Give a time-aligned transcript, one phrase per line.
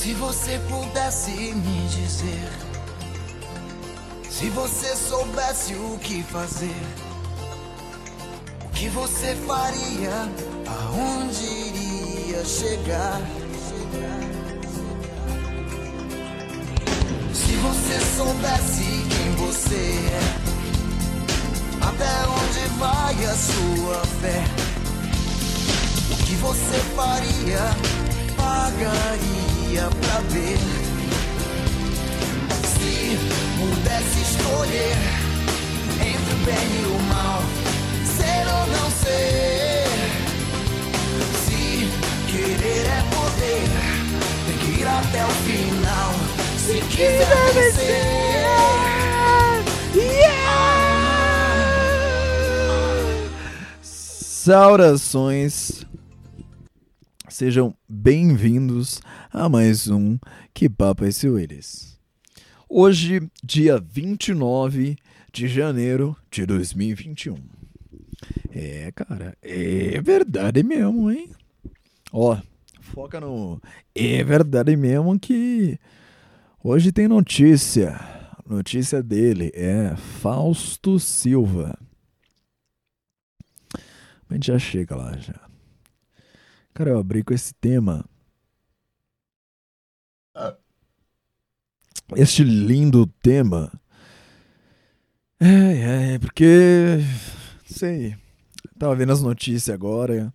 [0.00, 2.48] Se você pudesse me dizer,
[4.30, 6.80] se você soubesse o que fazer,
[8.64, 10.28] o que você faria,
[10.68, 13.20] aonde iria chegar?
[17.34, 20.20] Se você soubesse quem você é,
[21.84, 24.44] até onde vai a sua fé?
[26.12, 27.58] O que você faria,
[28.36, 30.58] pagaria pra ver?
[32.64, 33.18] Se
[33.58, 34.96] pudesse escolher
[36.00, 37.42] entre o bem e o mal,
[38.16, 39.88] ser ou não ser.
[41.44, 41.62] Se
[42.30, 43.68] querer é poder,
[44.46, 46.12] tem que ir até o final.
[46.58, 48.28] Se quiser vencer.
[54.48, 55.84] Saudações,
[57.38, 59.00] sejam bem-vindos
[59.32, 60.18] a mais um
[60.52, 61.96] Que Papo é esse Willis.
[62.68, 64.96] Hoje, dia 29
[65.32, 67.36] de janeiro de 2021.
[68.50, 71.30] É, cara, é verdade mesmo, hein?
[72.12, 72.36] Ó,
[72.80, 73.62] foca no.
[73.94, 75.78] É verdade mesmo que
[76.60, 78.00] hoje tem notícia.
[78.44, 81.78] Notícia dele é Fausto Silva.
[84.28, 85.47] A gente já chega lá já.
[86.78, 88.04] Cara, eu abri com esse tema.
[92.14, 93.72] Este lindo tema.
[95.40, 97.00] É, é, porque.
[97.64, 98.16] Sei.
[98.78, 100.32] Tava vendo as notícias agora.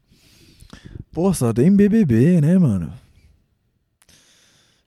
[1.13, 2.93] Pô, só tem BBB, né, mano?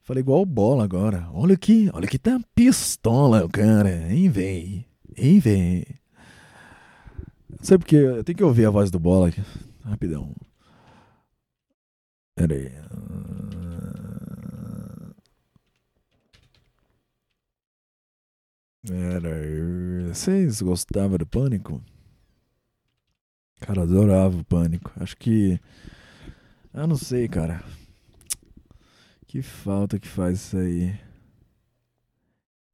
[0.03, 1.27] Falei igual bola agora.
[1.33, 4.12] Olha aqui, olha aqui, tá pistola o cara.
[4.12, 4.84] Hein, véi?
[5.17, 5.87] Hein, véi?
[7.62, 9.43] Sei porque eu tenho que ouvir a voz do bola aqui.
[9.83, 10.34] Rapidão.
[12.37, 12.70] Pera aí.
[18.87, 20.09] Pera aí.
[20.09, 21.83] Vocês gostavam do pânico?
[23.59, 24.93] Cara, adorava o pânico.
[25.00, 25.59] Acho que.
[26.75, 27.65] Eu não sei, cara.
[29.27, 31.00] Que falta que faz isso aí.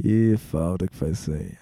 [0.01, 1.57] Que falta que faz isso aí.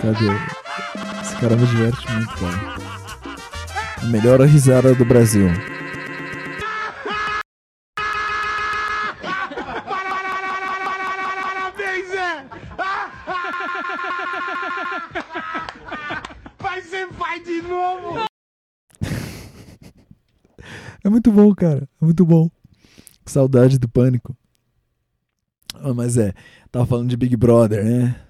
[0.00, 0.30] Cadê?
[1.20, 2.78] Esse cara me diverte muito, cara.
[4.00, 5.48] A melhor risada do Brasil.
[16.58, 17.08] Vai ser
[17.44, 18.24] de novo!
[21.04, 21.88] É muito bom, cara.
[22.00, 22.48] É muito bom.
[23.26, 24.36] Saudade do pânico.
[25.74, 26.32] Ah, mas é,
[26.70, 28.27] tava falando de Big Brother, né?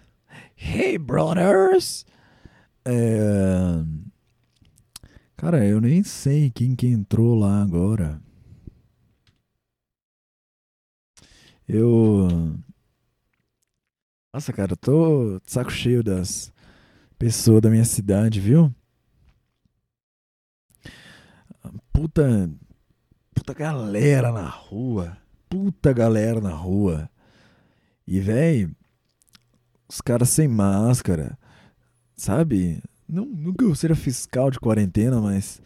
[0.60, 2.04] Hey, brothers!
[2.84, 3.84] É...
[5.36, 8.20] Cara, eu nem sei quem que entrou lá agora.
[11.68, 12.28] Eu.
[14.34, 16.52] Nossa, cara, eu tô de saco cheio das
[17.18, 18.74] pessoas da minha cidade, viu?
[21.92, 22.50] Puta.
[23.32, 25.16] Puta galera na rua.
[25.48, 27.08] Puta galera na rua.
[28.06, 28.68] E, véi,
[29.88, 31.38] os caras sem máscara,
[32.14, 32.82] sabe?
[33.08, 35.62] Não, nunca eu seja fiscal de quarentena, mas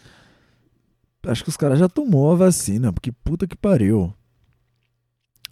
[1.26, 4.14] acho que os caras já tomou a vacina, porque puta que pariu.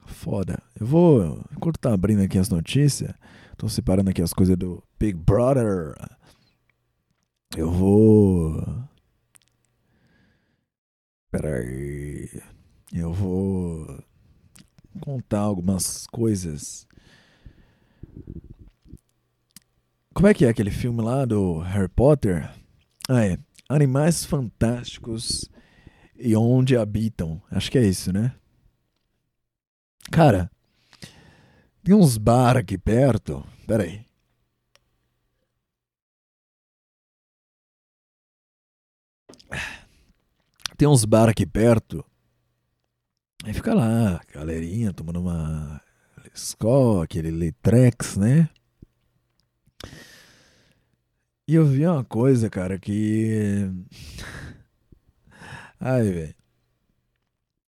[0.06, 0.62] Foda.
[0.78, 3.12] Eu vou, enquanto tá abrindo aqui as notícias,
[3.56, 5.94] tô separando aqui as coisas do Big Brother.
[7.56, 8.88] Eu vou
[11.30, 12.28] Peraí.
[12.92, 14.02] Eu vou
[15.00, 16.88] contar algumas coisas.
[20.12, 22.50] Como é que é aquele filme lá do Harry Potter?
[23.08, 23.38] Ah, é.
[23.68, 25.48] Animais Fantásticos
[26.16, 27.40] e Onde Habitam.
[27.50, 28.34] Acho que é isso, né?
[30.10, 30.50] Cara,
[31.84, 33.46] tem uns bar aqui perto.
[33.66, 34.04] Peraí.
[40.76, 42.04] Tem uns bar aqui perto.
[43.44, 45.80] Aí fica lá, galerinha tomando uma
[46.34, 48.48] escola, aquele Letrex, né?
[51.46, 53.68] E eu vi uma coisa, cara, que.
[55.80, 56.34] Ai, velho.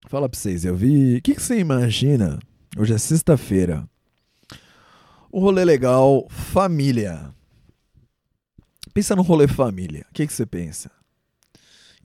[0.07, 1.17] Fala pra vocês, eu vi.
[1.17, 2.39] O que, que você imagina?
[2.77, 3.89] Hoje é sexta-feira.
[5.31, 7.33] O rolê legal, família.
[8.93, 10.05] Pensa no rolê família.
[10.11, 10.91] O que, que você pensa?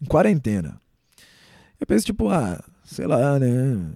[0.02, 0.80] Em quarentena.
[1.80, 3.94] Eu penso, tipo, ah, sei lá, né?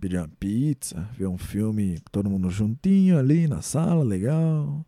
[0.00, 4.84] Pedir uma pizza, ver um filme, todo mundo juntinho ali na sala, legal.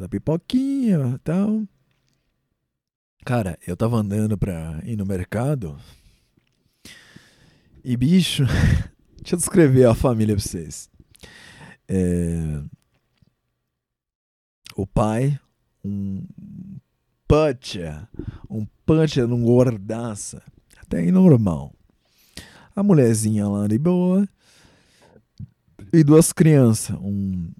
[0.00, 1.62] Fazer pipoquinha e tal.
[3.22, 5.78] Cara, eu tava andando pra ir no mercado.
[7.84, 8.44] E bicho,
[9.20, 10.88] deixa eu descrever a família pra vocês.
[11.86, 12.62] É,
[14.74, 15.38] o pai,
[15.84, 16.24] um
[17.28, 18.08] pancha,
[18.48, 20.42] um pancha num gordaça,
[20.78, 21.74] até aí normal.
[22.74, 24.26] A mulherzinha lá de boa
[25.92, 27.50] e duas crianças, um,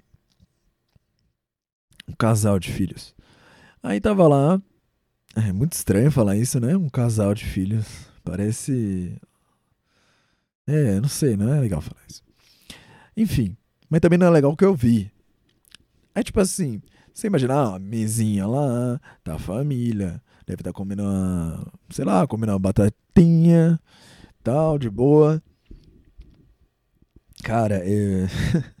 [2.11, 3.15] um casal de filhos.
[3.81, 4.61] Aí tava lá,
[5.35, 6.75] é muito estranho falar isso, né?
[6.75, 7.87] Um casal de filhos,
[8.23, 9.17] parece,
[10.67, 12.21] é, não sei, não é legal falar isso.
[13.15, 13.55] Enfim,
[13.89, 15.11] mas também não é legal o que eu vi.
[16.13, 16.81] É tipo assim,
[17.13, 22.03] você imagina, ah, uma mesinha lá, tá a família, deve estar tá comendo uma, sei
[22.05, 23.79] lá, comendo uma batatinha,
[24.43, 25.41] tal, de boa.
[27.43, 28.27] Cara, é...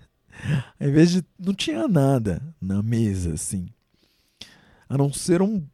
[0.79, 1.25] ao invés de.
[1.37, 3.69] Não tinha nada na mesa, assim.
[4.87, 5.65] A não ser um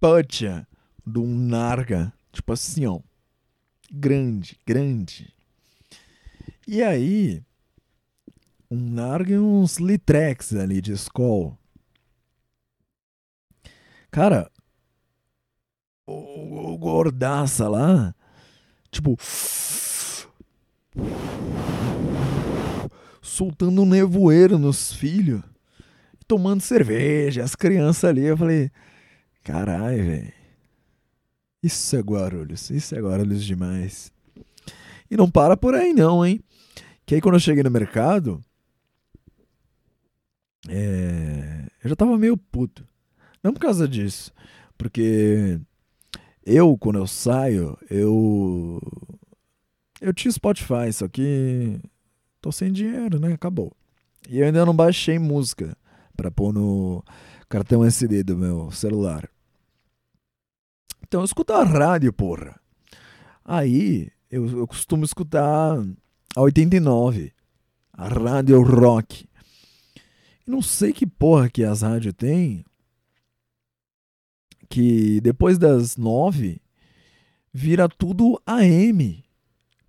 [0.00, 0.66] pacha
[1.06, 2.12] de um narga.
[2.32, 3.00] Tipo assim, ó.
[3.90, 5.32] Grande, grande.
[6.66, 7.44] E aí,
[8.70, 11.56] um Narg e uns Litrex ali de Skoll.
[14.10, 14.50] Cara,
[16.06, 18.14] o, o gordaça lá,
[18.90, 19.16] tipo,
[23.34, 25.42] soltando um nevoeiro nos filhos,
[26.26, 28.24] tomando cerveja, as crianças ali.
[28.24, 28.70] Eu falei,
[29.42, 30.32] caralho, velho.
[31.62, 34.12] Isso é Guarulhos, isso é Guarulhos demais.
[35.10, 36.40] E não para por aí não, hein?
[37.04, 38.42] Que aí quando eu cheguei no mercado,
[40.68, 42.86] é, eu já tava meio puto.
[43.42, 44.32] Não por causa disso.
[44.78, 45.60] Porque
[46.46, 48.80] eu, quando eu saio, eu.
[50.00, 51.80] Eu tinha Spotify, só que.
[52.44, 53.32] Tô sem dinheiro, né?
[53.32, 53.74] Acabou.
[54.28, 55.74] E eu ainda não baixei música
[56.14, 57.02] pra pôr no
[57.48, 59.26] cartão SD do meu celular.
[61.02, 62.60] Então eu escuto a rádio, porra.
[63.42, 65.78] Aí eu, eu costumo escutar
[66.36, 67.32] a 89,
[67.90, 69.26] a rádio rock.
[70.46, 72.62] Não sei que porra que as rádios têm.
[74.68, 76.60] Que depois das nove
[77.50, 79.23] vira tudo AM.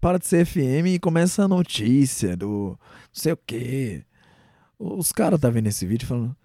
[0.05, 4.05] Para de ser FM e começa a notícia do não sei o quê.
[4.77, 6.37] Os caras tá vendo esse vídeo falando.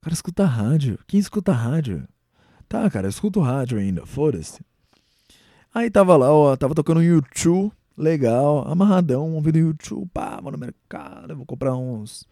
[0.00, 0.96] Cara, escuta rádio.
[1.08, 2.06] Quem escuta rádio?
[2.68, 4.64] Tá, cara, eu escuto rádio ainda, foda-se.
[5.74, 11.34] Aí tava lá, ó, tava tocando YouTube, legal, amarradão, ouvindo YouTube, pá, vou no mercado,
[11.34, 12.24] vou comprar uns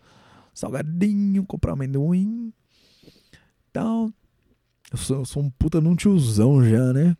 [0.54, 2.52] salgadinho, comprar amendoim.
[3.72, 4.12] Tal.
[4.92, 7.16] Eu sou, eu sou um puta num tiozão já, né?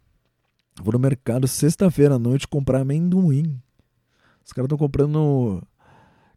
[0.83, 3.61] Vou no mercado sexta-feira à noite comprar amendoim.
[4.45, 5.63] Os caras estão comprando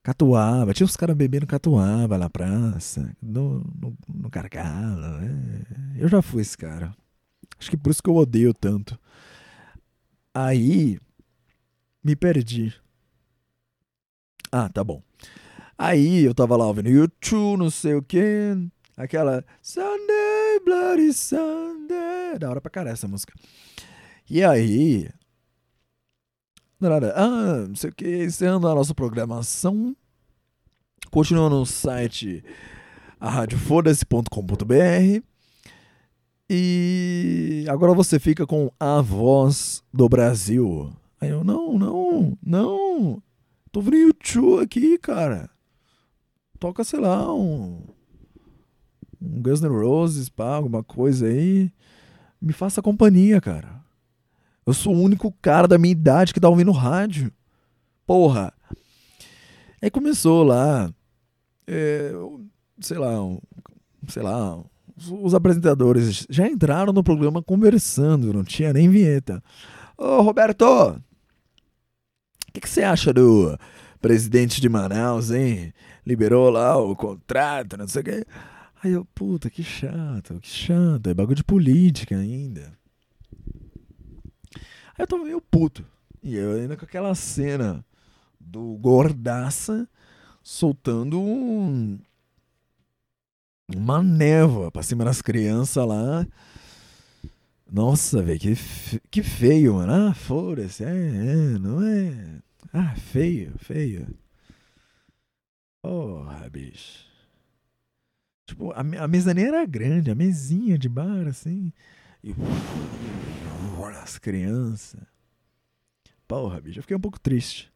[0.03, 0.73] catuaba.
[0.73, 5.19] Tinha os caras bebendo catuaba na praça, no, no, no gargalo.
[5.19, 5.65] Né?
[5.97, 6.95] Eu já fui esse cara.
[7.59, 8.99] Acho que por isso que eu odeio tanto.
[10.33, 10.99] Aí,
[12.03, 12.73] me perdi.
[14.51, 15.01] Ah, tá bom.
[15.77, 18.55] Aí eu tava lá ouvindo YouTube, não sei o que.
[18.97, 22.37] Aquela Sunday, Bloody Sunday.
[22.39, 23.33] Da hora pra caralho essa música.
[24.31, 25.09] E aí.
[27.15, 28.23] Ah, não sei o que.
[28.23, 29.95] Encerrando a nossa programação.
[31.11, 32.43] Continua no site
[33.19, 35.23] radiofoda-se.com.br.
[36.49, 40.93] E agora você fica com a voz do Brasil.
[41.19, 43.21] Aí eu, não, não, não.
[43.71, 45.49] Tô ouvindo YouTube aqui, cara
[46.61, 47.81] toca, sei lá, um,
[49.19, 51.73] um Guns N' Roses, pá, alguma coisa aí.
[52.39, 53.80] Me faça companhia, cara.
[54.65, 57.31] Eu sou o único cara da minha idade que tá ouvindo rádio.
[58.05, 58.53] Porra.
[59.81, 60.93] Aí começou lá,
[61.65, 62.11] é,
[62.79, 63.13] sei lá,
[64.07, 64.63] sei lá,
[65.23, 69.41] os apresentadores já entraram no programa conversando, não tinha nem vinheta.
[69.97, 71.01] Ô Roberto, o
[72.53, 73.57] que, que você acha do
[73.99, 75.73] presidente de Manaus, hein?
[76.05, 78.25] liberou lá o contrato, não sei o quê.
[78.83, 81.07] Aí eu, puta, que chato, que chato.
[81.07, 82.73] É bagulho de política ainda.
[84.97, 85.85] Aí eu tava meio puto.
[86.23, 87.83] E eu ainda com aquela cena
[88.39, 89.87] do gordaça
[90.43, 91.99] soltando um,
[93.75, 96.25] uma névoa pra cima das crianças lá.
[97.71, 98.55] Nossa, velho, que,
[99.09, 100.09] que feio, mano.
[100.09, 100.83] Ah, foda-se.
[100.83, 102.41] É, é, não é.
[102.73, 104.07] Ah, feio, feio.
[105.81, 107.05] Porra, bicho.
[108.45, 111.71] Tipo, a, a mesa nem era grande, a mesinha de bar, assim.
[112.23, 112.35] E.
[113.89, 115.01] As crianças.
[116.27, 117.71] Porra, bicho, eu fiquei um pouco triste.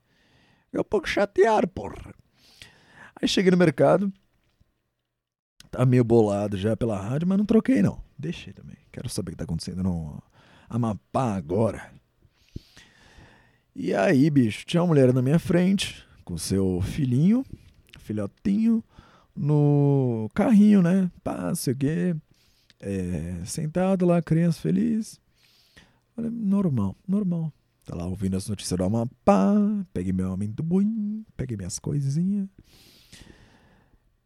[0.65, 2.13] Fiquei um pouco chateado, porra.
[3.21, 4.11] Aí cheguei no mercado.
[5.71, 8.01] Tá meio bolado já pela rádio, mas não troquei não.
[8.17, 8.77] Deixei também.
[8.91, 10.21] Quero saber o que tá acontecendo no
[10.69, 11.91] Amapá agora.
[13.75, 17.45] E aí, bicho, tinha uma mulher na minha frente, com seu filhinho,
[17.99, 18.81] filhotinho,
[19.35, 21.11] no carrinho, né?
[21.21, 22.15] Pá, sei o quê.
[22.79, 25.19] É, sentado lá, criança feliz.
[26.17, 27.51] Normal, normal.
[27.85, 29.53] Tá lá ouvindo as notícias do Amapá,
[29.93, 32.47] peguei meu amendoim, peguei minhas coisinhas.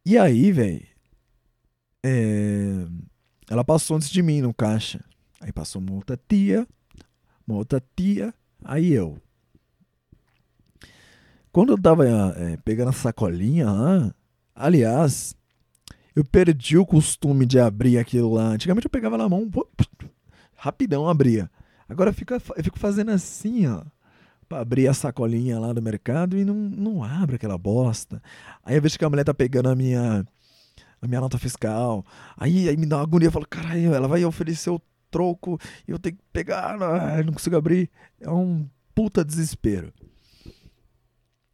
[0.06, 0.86] E aí, velho,
[2.04, 2.88] é,
[3.50, 5.04] ela passou antes de mim no caixa.
[5.42, 6.68] Aí passou uma outra tia,
[7.46, 9.18] uma outra tia, aí eu.
[11.52, 14.16] Quando eu tava é, pegando a sacolinha lá,
[14.56, 15.36] aliás,
[16.16, 18.50] eu perdi o costume de abrir aquilo lá.
[18.50, 19.50] Antigamente eu pegava na mão,
[20.56, 21.50] rapidão abria.
[21.90, 23.84] Agora eu fico, eu fico fazendo assim, ó.
[24.48, 28.22] Pra abrir a sacolinha lá do mercado e não, não abre aquela bosta.
[28.64, 30.26] Aí eu vejo que a mulher tá pegando a minha,
[31.02, 32.04] a minha nota fiscal.
[32.38, 33.28] Aí, aí me dá uma agonia.
[33.28, 34.82] Eu falo, caralho, ela vai oferecer o
[35.12, 36.78] troco e eu tenho que pegar.
[36.78, 37.90] Não, não consigo abrir.
[38.20, 39.94] É um puta desespero.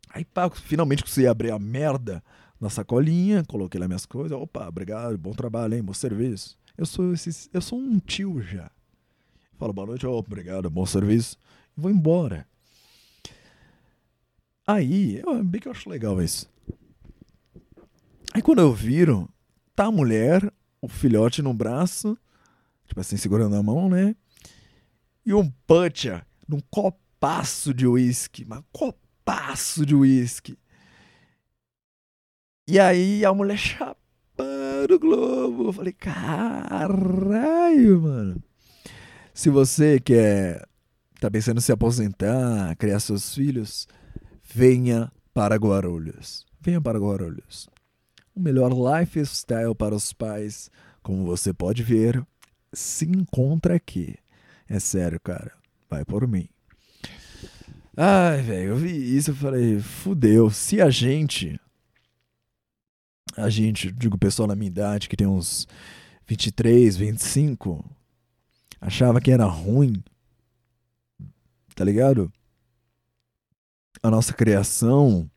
[0.10, 2.24] Aí pá, finalmente consegui abrir a merda
[2.60, 4.38] na sacolinha, coloquei lá minhas coisas.
[4.38, 6.58] Opa, obrigado, bom trabalho, hein, bom serviço.
[6.78, 8.72] Eu sou, esse, eu sou um tio já.
[9.58, 11.38] Falo boa noite, obrigado, bom serviço.
[11.78, 12.46] Vou embora.
[14.68, 16.52] Aí, eu, bem que eu acho legal isso.
[18.34, 19.30] Aí quando eu viro,
[19.74, 22.18] tá a mulher, o filhote no braço,
[22.86, 24.14] tipo assim, segurando a mão, né?
[25.26, 30.60] E um puncha num copaço de uísque, mas copaço de uísque.
[32.68, 35.70] E aí a mulher chapando o globo.
[35.70, 36.42] Eu falei, caralho,
[38.02, 38.44] mano.
[39.36, 40.66] Se você quer
[41.20, 43.86] tá pensando em se aposentar, criar seus filhos,
[44.42, 46.46] venha para Guarulhos.
[46.62, 47.68] Venha para Guarulhos.
[48.34, 50.72] O melhor lifestyle para os pais,
[51.04, 52.26] como você pode ver,
[52.72, 54.16] se encontra aqui.
[54.70, 55.52] É sério, cara.
[55.90, 56.48] Vai por mim.
[57.96, 60.50] Ai, velho, eu vi isso e falei, fudeu.
[60.50, 61.60] Se a gente.
[63.36, 65.68] A gente, digo, pessoal na minha idade, que tem uns
[66.26, 67.84] 23, 25,
[68.86, 70.04] achava que era ruim,
[71.76, 72.32] tá ligado?
[74.02, 75.30] A nossa criação.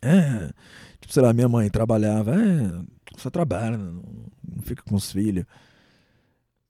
[0.00, 0.52] É.
[1.00, 2.34] Tipo, sei lá, minha mãe trabalhava.
[2.34, 2.84] É,
[3.16, 4.02] só trabalha, não,
[4.48, 5.44] não fica com os filhos.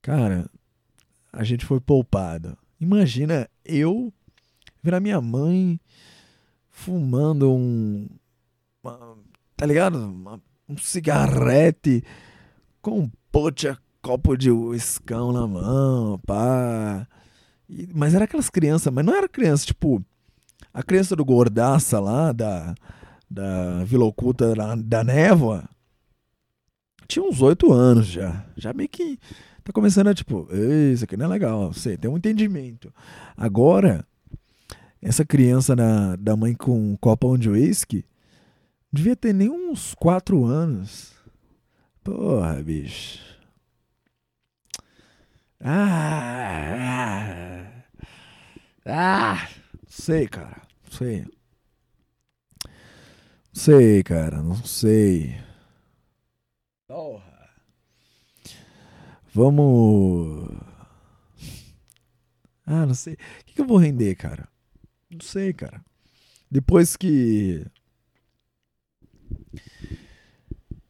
[0.01, 0.49] Cara,
[1.31, 2.57] a gente foi poupado.
[2.79, 4.11] Imagina eu
[4.81, 5.79] ver a minha mãe
[6.69, 8.07] fumando um.
[8.83, 9.17] Uma,
[9.55, 9.99] tá ligado?
[9.99, 12.03] Uma, um cigarrete
[12.81, 13.67] com um pote
[14.07, 17.05] copo de uiscão na mão, pá.
[17.69, 20.01] E, mas era aquelas crianças, mas não era criança, tipo,
[20.73, 22.73] a criança do Gordaça lá, da,
[23.29, 25.69] da Vila Oculta da, da Névoa,
[27.05, 28.45] tinha uns oito anos já.
[28.55, 29.19] Já meio que
[29.61, 30.47] tá começando a, tipo,
[30.93, 32.93] isso aqui não é legal, sei, tem um entendimento.
[33.35, 34.05] Agora,
[35.01, 38.05] essa criança na, da mãe com um copão de uísque,
[38.89, 41.11] devia ter nem uns quatro anos.
[42.05, 43.27] Porra, bicho.
[45.59, 47.83] Ah,
[48.85, 49.49] ah, ah,
[49.87, 51.25] sei, cara, sei.
[53.53, 55.35] Sei, cara, não sei.
[56.87, 57.49] Porra.
[59.33, 60.49] Vamos.
[62.65, 63.13] Ah, não sei.
[63.13, 64.47] O que, que eu vou render, cara?
[65.09, 65.83] Não sei, cara.
[66.49, 67.65] Depois que.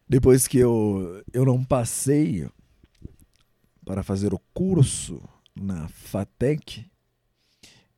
[0.08, 2.48] Depois que eu, eu não passei
[3.88, 5.18] para fazer o curso
[5.56, 6.84] na FATEC,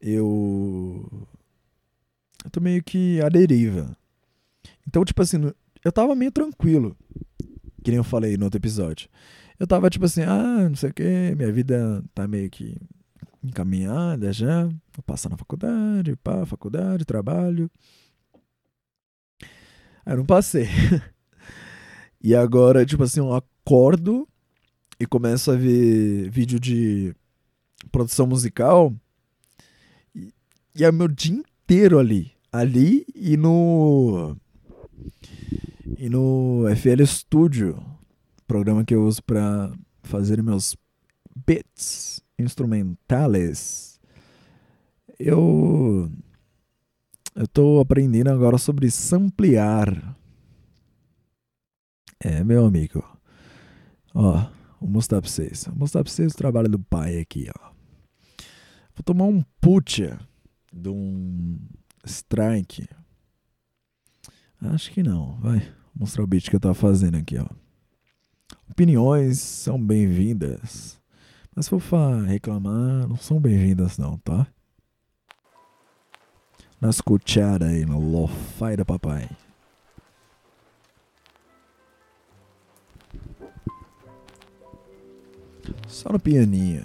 [0.00, 1.04] eu,
[2.44, 3.96] eu tô meio que à deriva.
[4.86, 5.52] Então, tipo assim,
[5.84, 6.96] eu tava meio tranquilo,
[7.82, 9.08] que nem eu falei no outro episódio.
[9.58, 12.76] Eu tava tipo assim, ah, não sei o que, minha vida tá meio que
[13.42, 17.68] encaminhada já, vou passar na faculdade, pá, faculdade, trabalho.
[20.06, 20.68] Aí eu não passei.
[22.22, 24.29] e agora, tipo assim, eu acordo
[25.00, 27.16] e começo a ver vídeo de
[27.90, 28.94] produção musical
[30.14, 30.30] e,
[30.76, 32.30] e é o meu dia inteiro ali.
[32.52, 34.36] Ali e no.
[35.96, 37.82] E no FL Studio,
[38.46, 40.76] programa que eu uso para fazer meus
[41.46, 43.98] beats instrumentales.
[45.18, 46.10] Eu.
[47.34, 50.14] Eu tô aprendendo agora sobre samplear.
[52.18, 53.02] É, meu amigo.
[54.12, 54.59] Ó.
[54.80, 55.64] Vou mostrar pra vocês.
[55.66, 57.70] Vou mostrar pra vocês o trabalho do pai aqui, ó.
[58.94, 60.18] Vou tomar um putia.
[60.72, 61.58] de um
[62.04, 62.88] strike.
[64.60, 65.38] Acho que não.
[65.40, 65.58] Vai
[65.94, 67.46] Vou mostrar o beat que eu tava fazendo aqui, ó.
[68.70, 70.98] Opiniões são bem-vindas.
[71.54, 74.46] Mas se for reclamar, não são bem-vindas não, tá?
[76.80, 79.28] Na escuchada aí, no lo-fi da papai.
[85.88, 86.82] Só no pianinho.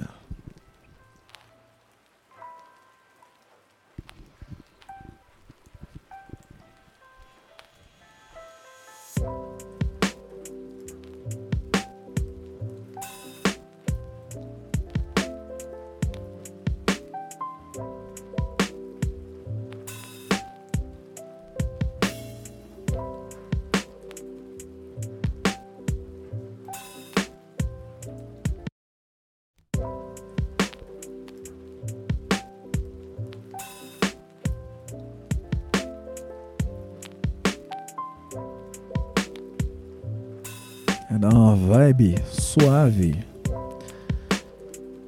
[41.76, 43.22] Vibe suave.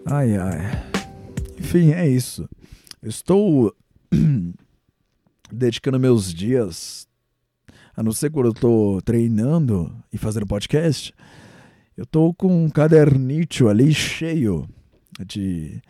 [0.06, 0.60] Ai, ai.
[1.58, 2.50] Enfim, é isso.
[3.02, 3.74] Estou
[5.50, 7.08] dedicando meus dias,
[7.96, 11.14] a não ser quando eu tô treinando e fazendo podcast,
[11.96, 14.68] eu tô com um cadernito ali cheio
[15.26, 15.82] de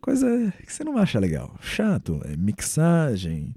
[0.00, 1.56] coisa que você não acha legal.
[1.60, 3.52] Chato, é mixagem,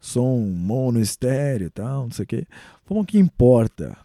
[0.00, 2.46] som mono estéreo e tal, não sei o.
[2.84, 3.96] Vamos ao que importa.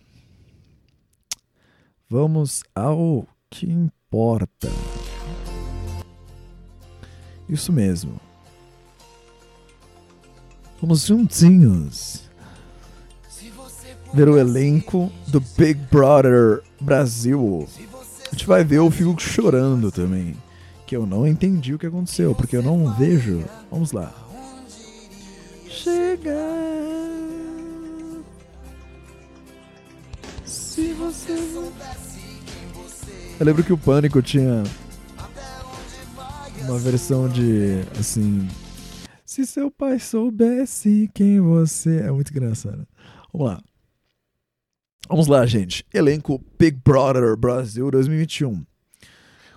[2.10, 4.70] Vamos ao que importa.
[7.50, 8.20] Isso mesmo.
[10.82, 12.26] Vamos juntinhos
[14.16, 17.68] ver o elenco do Big Brother Brasil.
[18.28, 20.36] A gente vai ver o Fiuk chorando também.
[20.88, 23.44] Que eu não entendi o que aconteceu, porque eu não vejo.
[23.70, 24.14] Vamos lá.
[25.68, 27.05] Chega.
[30.94, 31.34] Você.
[33.40, 34.64] Eu lembro que o Pânico tinha
[36.64, 38.48] uma versão de assim.
[39.26, 42.00] Se seu pai soubesse quem você.
[42.02, 42.88] É muito engraçado.
[43.34, 43.62] Vamos lá.
[45.10, 45.86] Vamos lá, gente.
[45.94, 48.66] Elenco Big Brother Brasil 2021.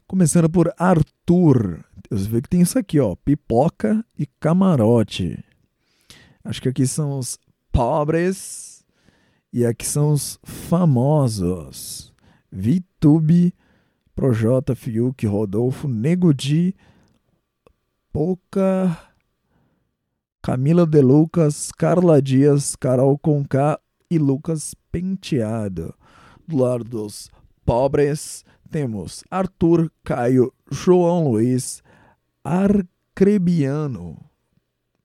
[0.07, 1.85] Começando por Arthur.
[2.11, 3.15] Você vê que tem isso aqui, ó.
[3.15, 5.43] Pipoca e camarote.
[6.43, 7.39] Acho que aqui são os
[7.71, 8.78] pobres
[9.53, 12.13] e aqui são os famosos.
[12.51, 13.55] Vitube,
[14.15, 16.75] Projota, Fiuk, Rodolfo, Nego Di,
[18.13, 18.99] Pouca,
[20.43, 23.79] Camila De Lucas, Carla Dias, Carol Conká
[24.11, 25.95] e Lucas Penteado.
[26.47, 27.31] Do lado dos
[27.65, 31.83] pobres, temos Arthur, Caio, João Luiz,
[32.43, 34.19] Arcrebiano,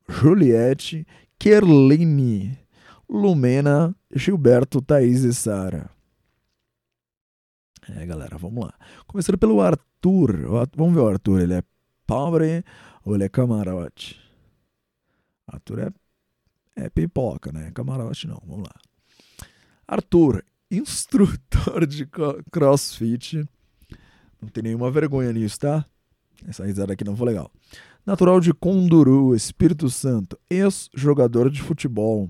[0.07, 1.05] Juliette,
[1.37, 2.62] Kerline,
[3.09, 5.89] Lumena, Gilberto, Thaís e Sara.
[7.89, 8.73] É, galera, vamos lá.
[9.05, 10.47] Começando pelo Arthur.
[10.75, 11.41] Vamos ver o Arthur.
[11.41, 11.63] Ele é
[12.07, 12.63] pobre
[13.03, 14.19] ou ele é camarote?
[15.47, 15.93] Arthur é,
[16.75, 17.71] é pipoca, né?
[17.71, 18.41] Camarote não.
[18.45, 18.75] Vamos lá.
[19.87, 22.07] Arthur, instrutor de
[22.51, 23.47] crossfit.
[24.41, 25.85] Não tem nenhuma vergonha nisso, tá?
[26.47, 27.51] Essa risada aqui não foi legal.
[28.05, 30.37] Natural de Conduru, Espírito Santo.
[30.49, 32.29] Ex-jogador de futebol.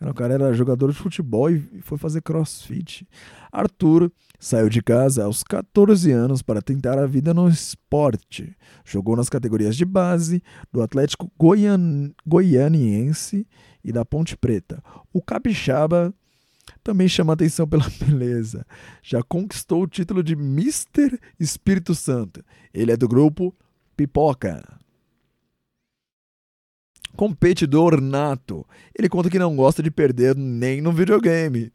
[0.00, 3.08] O cara era jogador de futebol e foi fazer crossfit.
[3.50, 8.54] Arthur saiu de casa aos 14 anos para tentar a vida no esporte.
[8.84, 12.12] Jogou nas categorias de base do Atlético Goian...
[12.26, 13.46] Goianiense
[13.82, 14.82] e da Ponte Preta.
[15.12, 16.12] O capixaba
[16.82, 18.66] também chama atenção pela beleza.
[19.02, 22.44] Já conquistou o título de Mister Espírito Santo.
[22.72, 23.54] Ele é do grupo
[23.96, 24.62] Pipoca.
[27.16, 28.66] Competidor nato.
[28.96, 31.72] Ele conta que não gosta de perder nem no videogame.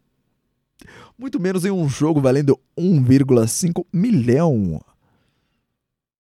[1.17, 4.81] Muito menos em um jogo valendo 1,5 milhão.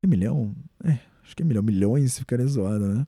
[0.02, 0.54] É milhão?
[0.82, 1.62] É, acho que é milhão.
[1.62, 3.06] Milhões ficaria zoado, né?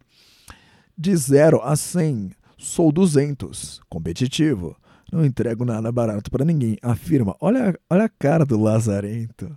[0.96, 3.80] De 0 a 100, sou 200.
[3.88, 4.76] Competitivo.
[5.10, 6.76] Não entrego nada barato para ninguém.
[6.82, 7.36] Afirma.
[7.40, 9.56] Olha, olha a cara do Lazarento.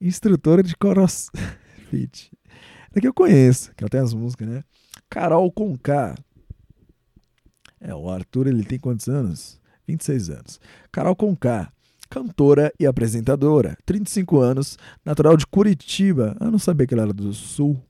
[0.00, 2.30] Instrutora de crossfit.
[2.92, 4.64] Daqui eu conheço, que até as músicas, né?
[5.14, 6.16] Carol Conká.
[7.80, 9.60] É, o Arthur ele tem quantos anos?
[9.86, 10.60] 26 anos.
[10.90, 11.72] Carol Conká,
[12.10, 16.36] cantora e apresentadora, 35 anos, natural de Curitiba.
[16.40, 17.80] Eu não sabia que ela era do Sul.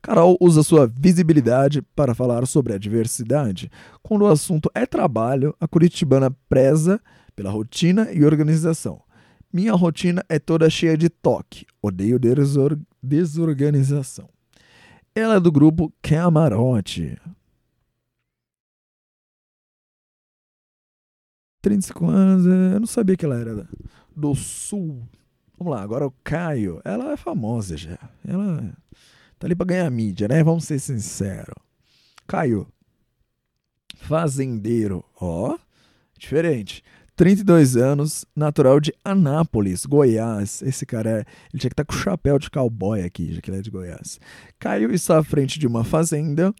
[0.00, 3.68] Carol usa sua visibilidade para falar sobre a diversidade.
[4.00, 7.00] Quando o assunto é trabalho, a curitibana preza
[7.34, 9.02] pela rotina e organização.
[9.52, 11.66] Minha rotina é toda cheia de toque.
[11.82, 14.35] Odeio desor desorganização.
[15.18, 17.18] Ela é do grupo Camarote.
[21.62, 23.66] 35 anos, é, eu não sabia que ela era
[24.14, 25.08] do sul.
[25.58, 26.82] Vamos lá, agora o Caio.
[26.84, 27.98] Ela é famosa já.
[28.28, 28.76] Ela
[29.38, 30.44] tá ali pra ganhar mídia, né?
[30.44, 31.56] Vamos ser sinceros.
[32.26, 32.68] Caio.
[33.96, 35.02] Fazendeiro.
[35.18, 35.56] Ó,
[36.18, 36.84] diferente.
[37.16, 40.60] 32 anos, natural de Anápolis, Goiás.
[40.60, 41.18] Esse cara, é,
[41.50, 43.70] ele tinha que estar tá com chapéu de cowboy aqui, já que ele é de
[43.70, 44.20] Goiás.
[44.58, 46.54] Caio está à frente de uma fazenda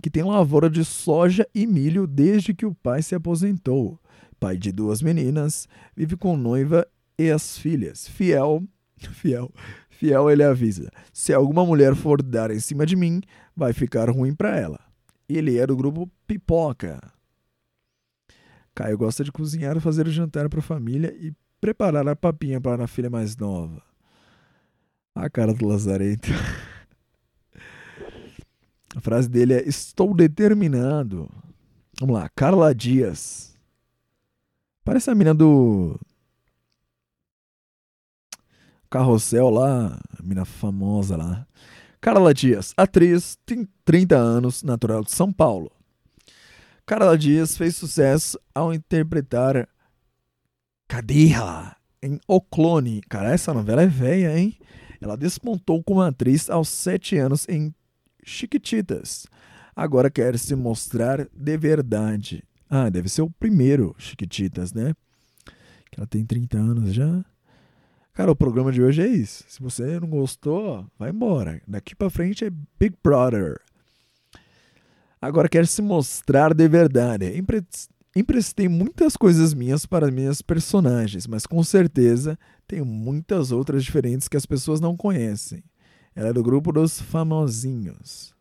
[0.00, 3.98] que tem lavoura de soja e milho desde que o pai se aposentou.
[4.38, 6.86] Pai de duas meninas, vive com noiva
[7.18, 8.06] e as filhas.
[8.06, 8.62] Fiel,
[9.14, 9.52] fiel,
[9.90, 10.92] fiel ele avisa.
[11.12, 13.20] Se alguma mulher for dar em cima de mim,
[13.56, 14.78] vai ficar ruim para ela.
[15.28, 17.17] Ele é do grupo Pipoca.
[18.78, 22.84] Caio gosta de cozinhar, fazer o jantar para a família e preparar a papinha para
[22.84, 23.82] a filha mais nova.
[25.12, 26.28] A cara do Lazarento.
[28.94, 31.28] A frase dele é: Estou determinado.
[32.00, 33.54] Vamos lá, Carla Dias.
[34.84, 35.98] Parece a mina do.
[38.88, 41.46] Carrossel lá, a mina famosa lá.
[42.00, 45.70] Carla Dias, atriz, tem 30 anos, natural de São Paulo.
[46.88, 49.68] Carla Dias fez sucesso ao interpretar
[50.88, 53.02] Cadira em O Clone.
[53.10, 54.56] Cara, essa novela é velha, hein?
[54.98, 57.74] Ela despontou como atriz aos 7 anos em
[58.24, 59.26] Chiquititas.
[59.76, 62.42] Agora quer se mostrar de verdade.
[62.70, 64.94] Ah, deve ser o primeiro Chiquititas, né?
[65.90, 67.22] Que ela tem 30 anos já.
[68.14, 69.44] Cara, o programa de hoje é isso.
[69.46, 71.60] Se você não gostou, vai embora.
[71.68, 73.60] Daqui para frente é Big Brother.
[75.20, 77.36] Agora quer se mostrar de verdade.
[77.36, 77.64] Empre
[78.14, 84.36] emprestei muitas coisas minhas para minhas personagens, mas com certeza tenho muitas outras diferentes que
[84.36, 85.62] as pessoas não conhecem.
[86.14, 88.34] Ela é do grupo dos famosinhos.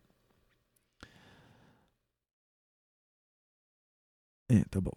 [4.50, 4.94] É, tá bom.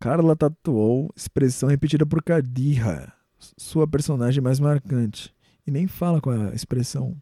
[0.00, 3.12] Carla tatuou expressão repetida por Kadira,
[3.56, 5.34] sua personagem mais marcante,
[5.66, 7.16] e nem fala com a expressão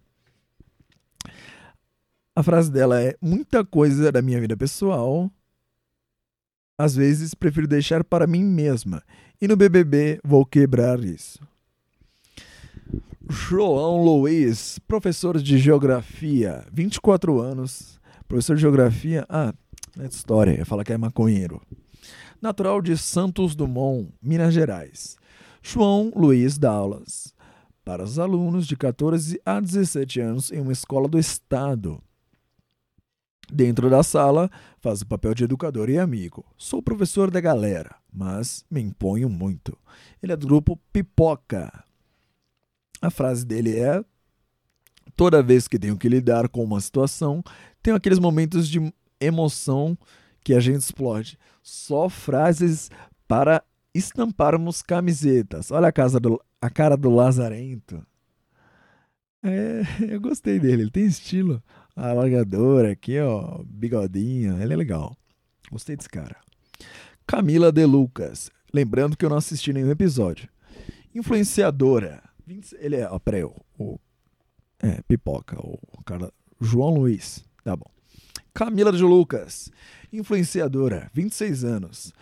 [2.35, 5.31] a frase dela é: muita coisa da minha vida pessoal,
[6.79, 9.03] às vezes prefiro deixar para mim mesma.
[9.41, 11.41] E no BBB vou quebrar isso.
[13.29, 19.25] João Luiz, professor de geografia, 24 anos, professor de geografia.
[19.29, 19.55] Ah,
[19.99, 21.61] é história, ia falar que é maconheiro.
[22.41, 25.17] Natural de Santos Dumont, Minas Gerais.
[25.63, 27.33] João Luiz dá aulas
[27.85, 32.03] para os alunos de 14 a 17 anos em uma escola do estado.
[33.55, 36.43] Dentro da sala, faz o papel de educador e amigo.
[36.57, 39.77] Sou professor da galera, mas me imponho muito.
[40.23, 41.85] Ele é do grupo Pipoca.
[43.03, 44.03] A frase dele é:
[45.15, 47.45] Toda vez que tenho que lidar com uma situação,
[47.83, 49.99] tenho aqueles momentos de emoção
[50.43, 51.39] que a gente explode.
[51.63, 52.91] Só frases
[53.29, 53.63] para
[53.93, 55.71] estamparmos camisetas.
[55.71, 58.03] Olha a, casa do, a cara do Lazarento.
[59.43, 61.63] É, eu gostei dele, ele tem estilo
[61.95, 65.17] alargador aqui, ó, bigodinho, ele é legal.
[65.71, 66.37] Gostei desse cara.
[67.27, 70.49] Camila De Lucas, lembrando que eu não assisti nenhum episódio.
[71.15, 72.23] Influenciadora.
[72.79, 73.99] Ele é, ó, peraí, o, o
[74.81, 77.91] é, pipoca, o cara, João Luiz, tá bom.
[78.53, 79.71] Camila de Lucas,
[80.13, 82.13] influenciadora, 26 anos,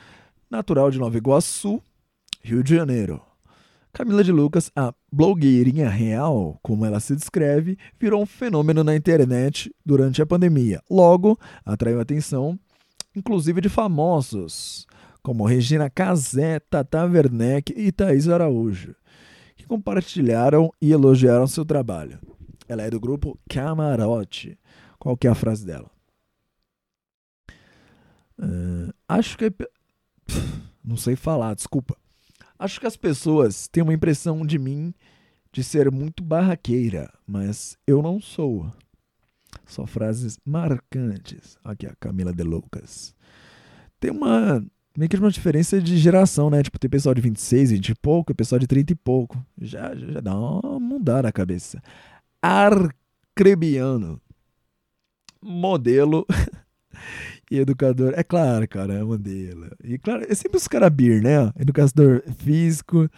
[0.48, 1.82] natural de Nova Iguaçu,
[2.42, 3.20] Rio de Janeiro.
[3.92, 9.74] Camila de Lucas, a blogueirinha real, como ela se descreve, virou um fenômeno na internet
[9.84, 10.80] durante a pandemia.
[10.88, 12.58] Logo, atraiu atenção,
[13.14, 14.86] inclusive de famosos,
[15.22, 18.94] como Regina Casé, Tata Werneck e Thaís Araújo,
[19.56, 22.18] que compartilharam e elogiaram seu trabalho.
[22.68, 24.56] Ela é do grupo Camarote.
[25.00, 25.90] Qual que é a frase dela?
[28.38, 29.46] Uh, acho que...
[29.46, 29.52] É...
[30.82, 31.96] Não sei falar, desculpa.
[32.60, 34.92] Acho que as pessoas têm uma impressão de mim
[35.50, 38.70] de ser muito barraqueira, mas eu não sou.
[39.64, 41.56] Só frases marcantes.
[41.64, 43.14] Aqui a Camila de Lucas.
[43.98, 44.62] Tem uma
[44.94, 46.62] meio que uma diferença de geração, né?
[46.62, 49.42] Tipo, tem pessoal de 26, 20 e pouco, e pessoal de 30 e pouco.
[49.58, 51.82] Já, já dá uma mudada a cabeça.
[52.42, 54.20] Arcrebiano.
[55.40, 56.26] Modelo
[57.50, 58.12] e educador.
[58.16, 59.70] É claro, cara, é modelo.
[59.82, 61.52] E claro, é sempre os caras bir, né?
[61.58, 63.10] Educador físico.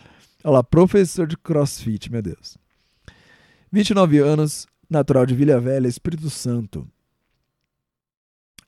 [0.44, 2.56] Olha lá, professor de crossfit, meu Deus.
[3.70, 6.86] 29 anos, natural de Vila Velha, Espírito Santo.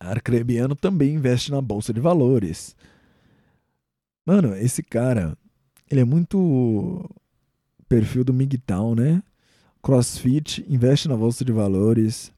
[0.00, 2.77] Arcrebiano também investe na bolsa de valores.
[4.24, 5.37] Mano, esse cara,
[5.90, 7.09] ele é muito
[7.88, 9.22] perfil do MGTOW, né?
[9.85, 12.33] crossfit, investe na bolsa de valores.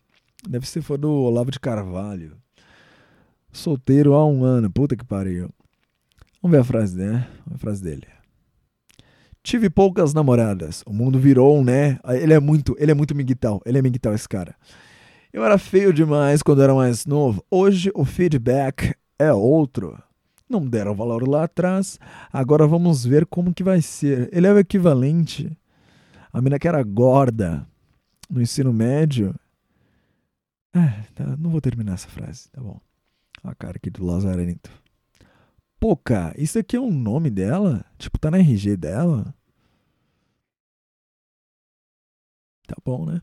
[0.48, 2.36] Deve ser foi do Olavo de Carvalho.
[3.56, 5.50] Solteiro há um ano, puta que pariu.
[6.42, 7.26] Vamos ver a frase, né?
[7.52, 8.06] A frase dele.
[9.42, 10.82] Tive poucas namoradas.
[10.86, 11.98] O mundo virou, né?
[12.20, 13.60] Ele é muito, ele é muito miguital.
[13.64, 14.54] Ele é miguital esse cara.
[15.32, 17.44] Eu era feio demais quando era mais novo.
[17.50, 19.96] Hoje o feedback é outro.
[20.48, 21.98] Não deram valor lá atrás.
[22.32, 24.28] Agora vamos ver como que vai ser.
[24.32, 25.56] Ele é o equivalente
[26.36, 27.66] a mina que era gorda
[28.28, 29.34] no ensino médio.
[30.74, 32.78] É, tá, não vou terminar essa frase, tá bom.
[33.46, 34.70] A cara aqui do Lazarento.
[35.78, 37.84] Poca, isso aqui é um nome dela?
[37.98, 39.34] Tipo, tá na RG dela?
[42.66, 43.20] Tá bom, né?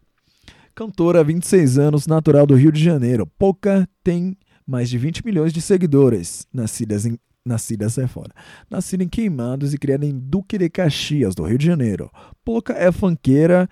[0.74, 3.28] Cantora, 26 anos, natural do Rio de Janeiro.
[3.28, 8.34] Poca tem mais de 20 milhões de seguidores, nascidas em nascidas é fora.
[8.70, 12.10] Nascida em Queimados e criada em Duque de Caxias, do Rio de Janeiro.
[12.44, 13.70] Poca é fanqueira.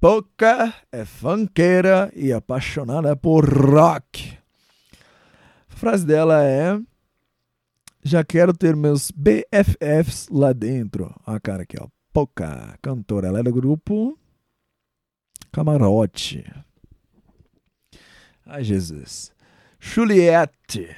[0.00, 4.35] Poca é fanqueira e apaixonada por rock.
[5.76, 6.80] A frase dela é:
[8.02, 11.14] Já quero ter meus BFFs lá dentro.
[11.26, 11.86] A cara aqui, ó.
[12.14, 13.28] Poca, cantora.
[13.28, 14.18] Ela é do grupo
[15.52, 16.50] Camarote.
[18.46, 19.30] Ai, Jesus.
[19.78, 20.96] Juliette.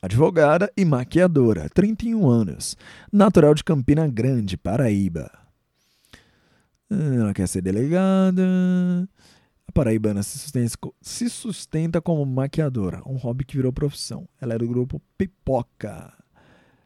[0.00, 2.74] Advogada e maquiadora, 31 anos,
[3.12, 5.30] natural de Campina Grande, Paraíba.
[6.88, 9.06] Ela quer ser delegada.
[9.68, 14.26] A paraibana se sustenta, se sustenta como maquiadora, um hobby que virou profissão.
[14.40, 16.12] Ela é do grupo Pipoca.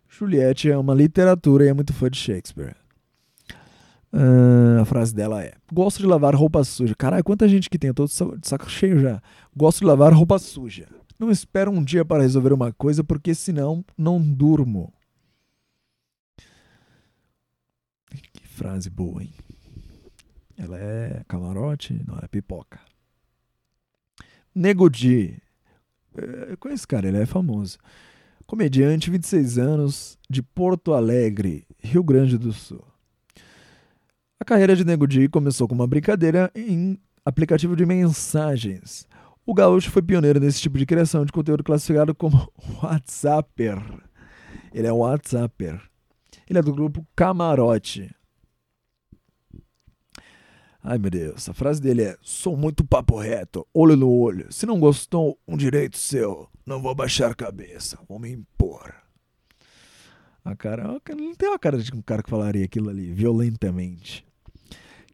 [0.08, 2.76] Juliette ama literatura e é muito fã de Shakespeare.
[4.12, 6.94] Uh, a frase dela é: Gosto de lavar roupa suja.
[6.94, 8.12] Caralho, quanta gente que tem, eu tô de
[8.46, 9.22] saco cheio já.
[9.56, 10.86] Gosto de lavar roupa suja.
[11.18, 14.92] Não espero um dia para resolver uma coisa, porque senão não durmo.
[18.34, 19.32] Que frase boa, hein?
[20.56, 22.80] Ela é camarote, não é pipoca.
[24.54, 25.40] Nego Di.
[26.14, 27.78] Eu conheço esse cara, ele é famoso.
[28.46, 32.84] Comediante, 26 anos, de Porto Alegre, Rio Grande do Sul.
[34.38, 39.06] A carreira de Nego Di começou com uma brincadeira em aplicativo de mensagens.
[39.46, 43.78] O Gaúcho foi pioneiro nesse tipo de criação de conteúdo classificado como WhatsApper.
[44.74, 45.80] Ele é um WhatsApper.
[46.48, 48.14] Ele é do grupo Camarote.
[50.82, 54.52] Ai meu Deus, a frase dele é: Sou muito papo reto, olho no olho.
[54.52, 56.48] Se não gostou, um direito seu.
[56.66, 58.94] Não vou baixar a cabeça, vou me impor.
[60.44, 64.26] A cara, não tem uma cara de um cara que falaria aquilo ali violentamente.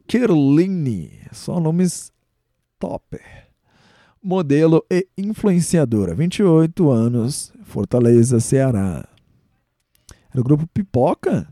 [0.07, 2.11] Kerline, só nomes
[2.79, 3.19] top
[4.21, 9.07] modelo e influenciadora, 28 anos, Fortaleza, Ceará.
[10.31, 11.47] Era o grupo Pipoca?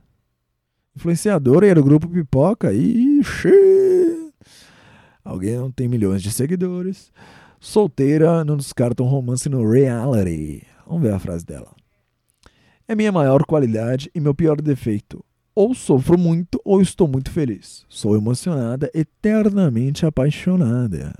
[0.97, 2.73] Influenciadora e era o grupo Pipoca?
[2.73, 4.33] Ixi!
[5.23, 7.11] Alguém não tem milhões de seguidores.
[7.59, 10.65] Solteira, não descarta um romance no reality.
[10.87, 11.71] Vamos ver a frase dela.
[12.87, 15.23] É minha maior qualidade e meu pior defeito.
[15.53, 17.85] Ou sofro muito ou estou muito feliz.
[17.87, 21.13] Sou emocionada, eternamente apaixonada.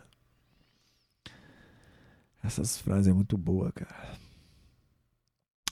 [2.44, 4.16] Essas frases é muito boa, cara.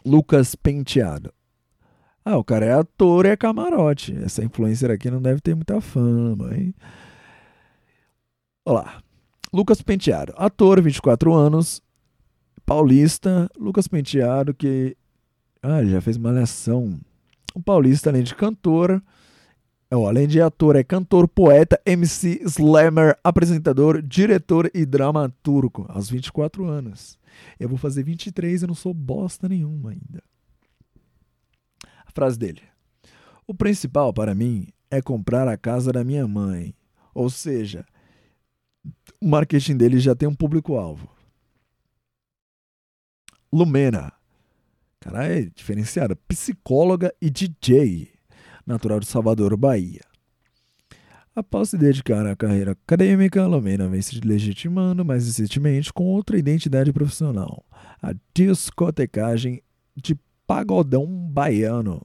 [0.05, 1.33] Lucas Penteado.
[2.27, 4.17] Ah, o cara é ator e é camarote.
[4.23, 6.73] Essa influencer aqui não deve ter muita fama, hein?
[8.65, 8.99] Olá.
[9.53, 11.83] Lucas Penteado, ator, 24 anos,
[12.65, 13.47] paulista.
[13.55, 14.97] Lucas Penteado, que.
[15.61, 16.99] Ah, já fez malhação.
[17.55, 19.03] Um paulista, além de cantor,
[19.91, 27.19] além de ator, é cantor, poeta, MC, slammer, apresentador, diretor e dramaturgo, aos 24 anos.
[27.59, 30.23] Eu vou fazer 23 e não sou bosta nenhuma ainda.
[32.15, 32.63] Frase dele:
[33.45, 36.73] O principal para mim é comprar a casa da minha mãe.
[37.13, 37.86] Ou seja,
[39.21, 41.08] o marketing dele já tem um público-alvo.
[43.54, 44.12] Lumena.
[44.99, 46.15] Cara, é diferenciada.
[46.15, 48.15] Psicóloga e DJ
[48.65, 50.01] natural de Salvador, Bahia.
[51.36, 56.91] Após se dedicar à carreira acadêmica, Lomena vem se legitimando mais recentemente com outra identidade
[56.93, 57.65] profissional,
[58.01, 59.62] a discotecagem
[59.95, 62.01] de pagodão baiano.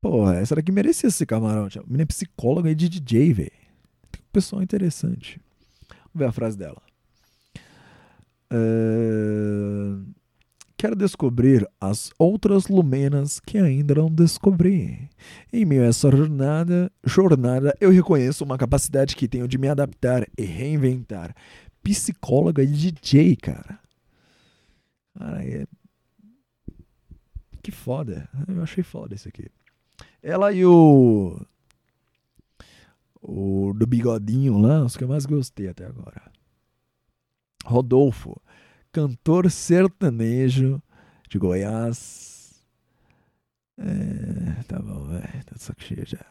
[0.00, 1.78] Porra, essa daqui merecia ser camarote.
[1.78, 3.50] A menina é psicóloga e de DJ, velho.
[4.12, 5.40] Tem um pessoal interessante.
[5.88, 6.82] Vamos ver a frase dela.
[8.52, 10.04] Uh...
[10.84, 15.08] Quero descobrir as outras lumenas que ainda não descobri.
[15.50, 20.26] Em meio a essa jornada, jornada, eu reconheço uma capacidade que tenho de me adaptar
[20.36, 21.34] e reinventar.
[21.82, 23.80] Psicóloga e DJ, cara.
[25.18, 25.64] Cara, é...
[27.64, 28.28] Que foda.
[28.46, 29.50] Eu achei foda isso aqui.
[30.22, 31.40] Ela e o
[33.22, 36.30] O do bigodinho lá, os que eu mais gostei até agora.
[37.64, 38.38] Rodolfo,
[38.92, 40.82] cantor sertanejo
[41.26, 42.62] de Goiás.
[43.78, 45.44] É, tá bom, velho.
[45.46, 46.24] Tá de saco cheio já.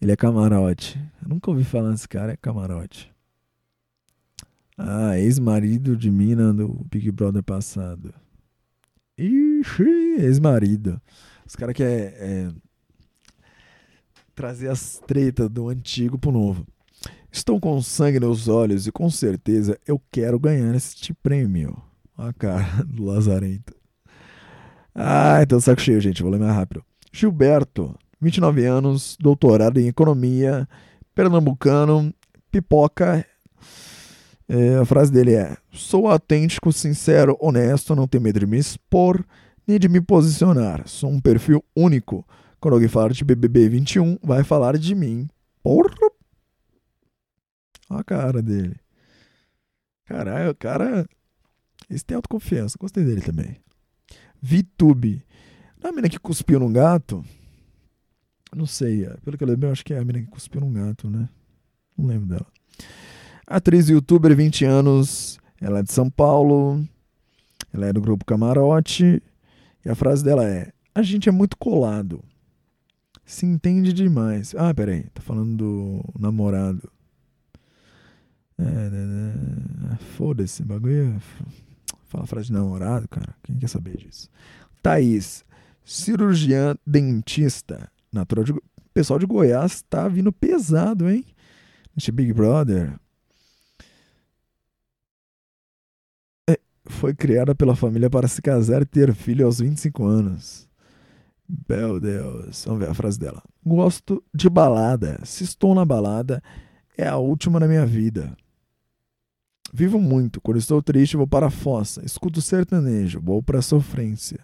[0.00, 0.98] Ele é camarote.
[1.22, 3.14] Eu nunca ouvi falar desse cara, é camarote.
[4.76, 8.12] Ah, ex-marido de mina do Big Brother passado.
[9.18, 11.00] Ixi, ex-marido.
[11.44, 12.50] Os caras querem é,
[14.34, 16.64] trazer as tretas do antigo pro novo.
[17.32, 21.76] Estou com sangue nos olhos e com certeza eu quero ganhar este prêmio.
[22.16, 23.74] A cara do Lazarento.
[24.94, 26.22] Ah, então saco cheio, gente.
[26.22, 26.84] Vou ler mais rápido.
[27.12, 30.68] Gilberto, 29 anos, doutorado em economia,
[31.14, 32.12] pernambucano,
[32.50, 33.26] pipoca.
[34.48, 39.24] É, a frase dele é: Sou autêntico, sincero, honesto, não tenho medo de me expor
[39.68, 40.88] nem de me posicionar.
[40.88, 42.26] Sou um perfil único.
[42.58, 45.28] Quando alguém falar de BBB 21, vai falar de mim.
[45.62, 45.94] Porra!
[47.90, 48.76] Olha a cara dele.
[50.06, 51.06] Caralho, o cara.
[51.90, 52.78] Esse tem autoconfiança.
[52.80, 53.60] Gostei dele também.
[54.40, 55.22] VTube.
[55.84, 57.22] A mina que cuspiu num gato?
[58.54, 59.04] Não sei.
[59.04, 61.10] é, Pelo que eu lembro, eu acho que é a mina que cuspiu num gato,
[61.10, 61.28] né?
[61.96, 62.46] Não lembro dela.
[63.48, 65.38] Atriz youtuber, 20 anos.
[65.60, 66.86] Ela é de São Paulo.
[67.72, 69.22] Ela é do grupo Camarote.
[69.84, 72.22] E a frase dela é: A gente é muito colado.
[73.24, 74.54] Se entende demais.
[74.56, 75.04] Ah, peraí.
[75.14, 76.90] Tá falando do namorado.
[78.58, 81.14] É, né, né, Foda-se, bagulho.
[81.16, 81.20] é-
[82.08, 83.34] Fala a frase de namorado, cara.
[83.42, 84.30] Quem quer saber disso?
[84.82, 85.44] Thaís,
[85.84, 87.90] cirurgiã dentista.
[88.12, 88.52] Natural de...
[88.52, 88.62] Go-
[88.94, 91.24] Pessoal de Goiás tá vindo pesado, hein?
[91.96, 92.98] Este Big Brother.
[96.88, 100.68] Foi criada pela família para se casar e ter filho aos 25 anos.
[101.68, 102.64] Meu Deus.
[102.64, 103.42] Vamos ver a frase dela.
[103.64, 105.20] Gosto de balada.
[105.24, 106.42] Se estou na balada,
[106.96, 108.36] é a última na minha vida.
[109.72, 110.40] Vivo muito.
[110.40, 112.04] Quando estou triste, vou para a fossa.
[112.04, 113.20] Escuto sertanejo.
[113.20, 114.40] Vou para a sofrência.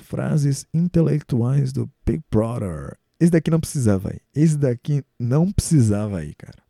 [0.00, 2.96] Frases intelectuais do Big Brother.
[3.18, 4.20] Esse daqui não precisava aí.
[4.34, 6.62] Esse daqui não precisava aí, cara.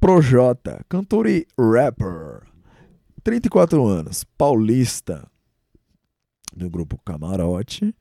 [0.00, 2.53] Projota, cantor e rapper.
[3.24, 5.26] 34 anos, paulista.
[6.54, 7.92] Do grupo Camarote.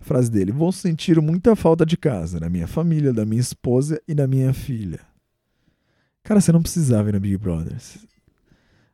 [0.00, 4.14] Frase dele: Vou sentir muita falta de casa, da minha família, da minha esposa e
[4.14, 5.00] da minha filha.
[6.24, 7.76] Cara, você não precisava ir no Big Brother.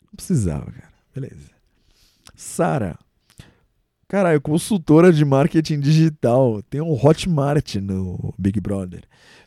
[0.05, 0.93] Não precisava, cara.
[1.15, 1.51] Beleza.
[2.35, 2.99] Sara.
[4.07, 6.63] Caralho, consultora de marketing digital.
[6.65, 9.05] Tem um Hotmart no Big Brother.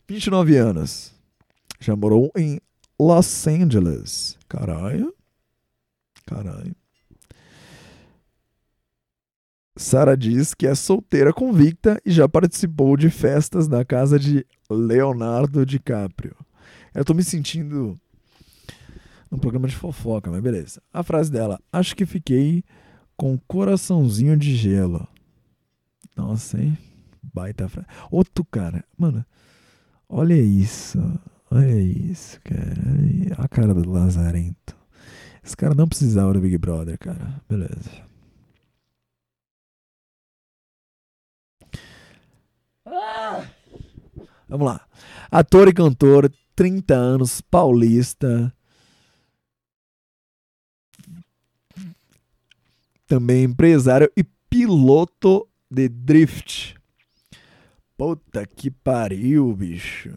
[0.08, 1.14] 29 anos.
[1.78, 2.58] Já morou em
[2.98, 4.36] Los Angeles.
[4.48, 5.15] Caralho.
[6.26, 6.74] Caralho.
[9.76, 15.66] Sara diz que é solteira convicta e já participou de festas na casa de Leonardo
[15.66, 16.34] DiCaprio.
[16.94, 17.94] Eu tô me sentindo
[19.30, 20.82] num programa de fofoca, mas beleza.
[20.92, 22.64] A frase dela: Acho que fiquei
[23.16, 25.06] com coraçãozinho de gelo.
[26.16, 26.76] Nossa, hein?
[27.22, 27.88] Baita frase.
[28.10, 29.24] Outro cara, mano,
[30.08, 30.98] olha isso.
[31.50, 32.82] Olha isso, cara.
[33.38, 34.75] A cara do Lazarento.
[35.46, 37.40] Esse cara não precisava do Big Brother, cara.
[37.48, 38.04] Beleza.
[44.48, 44.84] Vamos lá.
[45.30, 48.52] Ator e cantor, 30 anos, paulista.
[53.06, 56.74] Também empresário e piloto de drift.
[57.96, 60.12] Puta que pariu, bicho.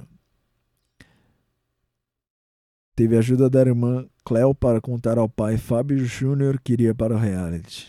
[2.99, 7.17] Teve ajuda da irmã Cleo para contar ao pai Fábio Júnior que iria para o
[7.17, 7.87] reality.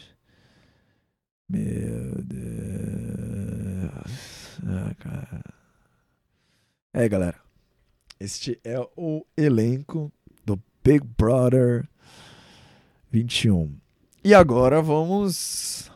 [1.48, 2.52] Meu Deus.
[4.64, 5.42] Ah, cara.
[6.94, 7.40] É, galera.
[8.20, 10.12] Este é o elenco
[10.46, 11.88] do Big Brother
[13.10, 13.74] 21.
[14.22, 15.90] E agora vamos.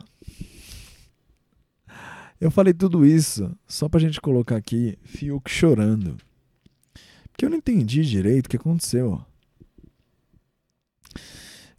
[2.41, 6.17] Eu falei tudo isso só pra gente colocar aqui Fiuk chorando.
[7.35, 9.21] Porque eu não entendi direito o que aconteceu.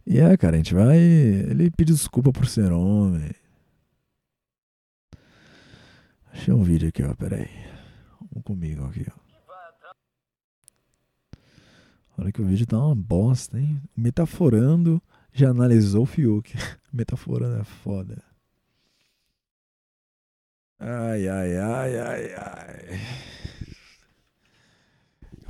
[0.06, 0.98] E é, cara, a gente vai.
[0.98, 3.30] Ele pediu desculpa por ser homem.
[6.30, 7.14] Achei um vídeo aqui, ó.
[7.14, 7.48] Peraí.
[8.30, 9.26] Vamos comigo aqui, ó.
[12.18, 13.80] Olha que o vídeo tá uma bosta, hein?
[13.96, 15.02] Metaforando
[15.32, 16.52] já analisou o Fiuk.
[16.92, 18.22] Metaforando é foda.
[20.78, 23.55] Ai, ai, ai, ai, ai.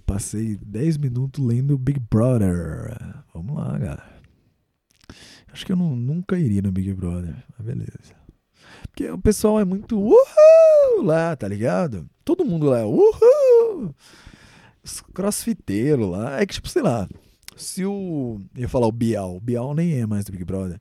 [0.06, 2.96] Passei 10 minutos lendo Big Brother.
[3.34, 4.16] Vamos lá, cara.
[5.52, 8.14] Acho que eu não- nunca iria no Big Brother, mas beleza.
[8.88, 12.08] Porque o pessoal é muito uhul lá, tá ligado?
[12.24, 13.10] Todo mundo lá é uhul.
[13.88, 13.94] o-
[14.84, 16.40] os crossfiteiros lá.
[16.40, 17.08] É que, tipo, sei lá,
[17.56, 18.40] se o.
[18.54, 19.36] Eu ia falar o Bial.
[19.36, 20.80] O Bial nem é mais do Big Brother.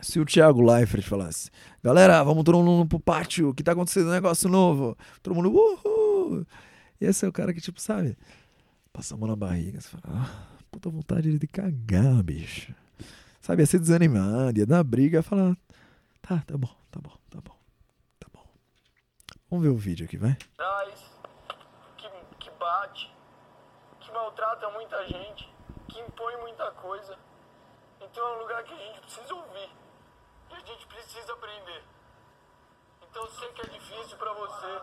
[0.00, 1.50] Se o Thiago Leifert falasse,
[1.84, 4.96] galera, vamos todo mundo pro pátio, que tá acontecendo um negócio novo.
[5.22, 6.46] Todo mundo, uhul!
[7.00, 8.16] Esse é o cara que, tipo, sabe,
[8.92, 12.74] passa a mão na barriga, você fala, ah, puta vontade de cagar, bicho.
[13.40, 15.56] Sabe, ia ser desanimado, ia dar briga, ia falar,
[16.20, 17.56] tá, tá bom, tá bom, tá bom,
[18.18, 18.44] tá bom.
[19.48, 20.36] Vamos ver o vídeo aqui, vai.
[21.96, 23.10] que, que bate,
[24.00, 25.48] que maltrata muita gente,
[25.88, 27.18] que impõe muita coisa.
[27.98, 29.70] Então é um lugar que a gente precisa ouvir,
[30.50, 31.82] que a gente precisa aprender.
[33.10, 34.80] Então eu sei que é difícil pra você,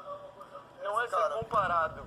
[0.84, 2.06] não é ser comparado.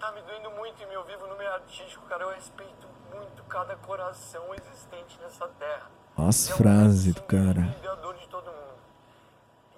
[0.00, 2.24] Tá me doendo muito em meu vivo no meio artístico, cara.
[2.24, 5.90] Eu respeito muito cada coração existente nessa terra.
[6.16, 7.60] As É um frases do cara.
[7.60, 8.76] mediador de todo mundo.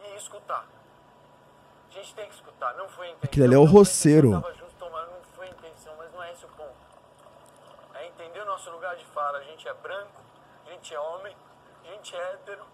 [0.04, 0.66] E escutar.
[1.88, 3.24] A gente tem que escutar, não foi a intenção.
[3.30, 4.28] Aquele ali é o Não foi a roceiro.
[4.28, 6.76] intenção, tava junto, tomando, não foi a intenção, mas não é esse o ponto.
[7.94, 9.38] É entender o nosso lugar de fala.
[9.38, 10.20] A gente é branco,
[10.66, 11.36] a gente é homem,
[11.84, 12.64] a gente é hétero,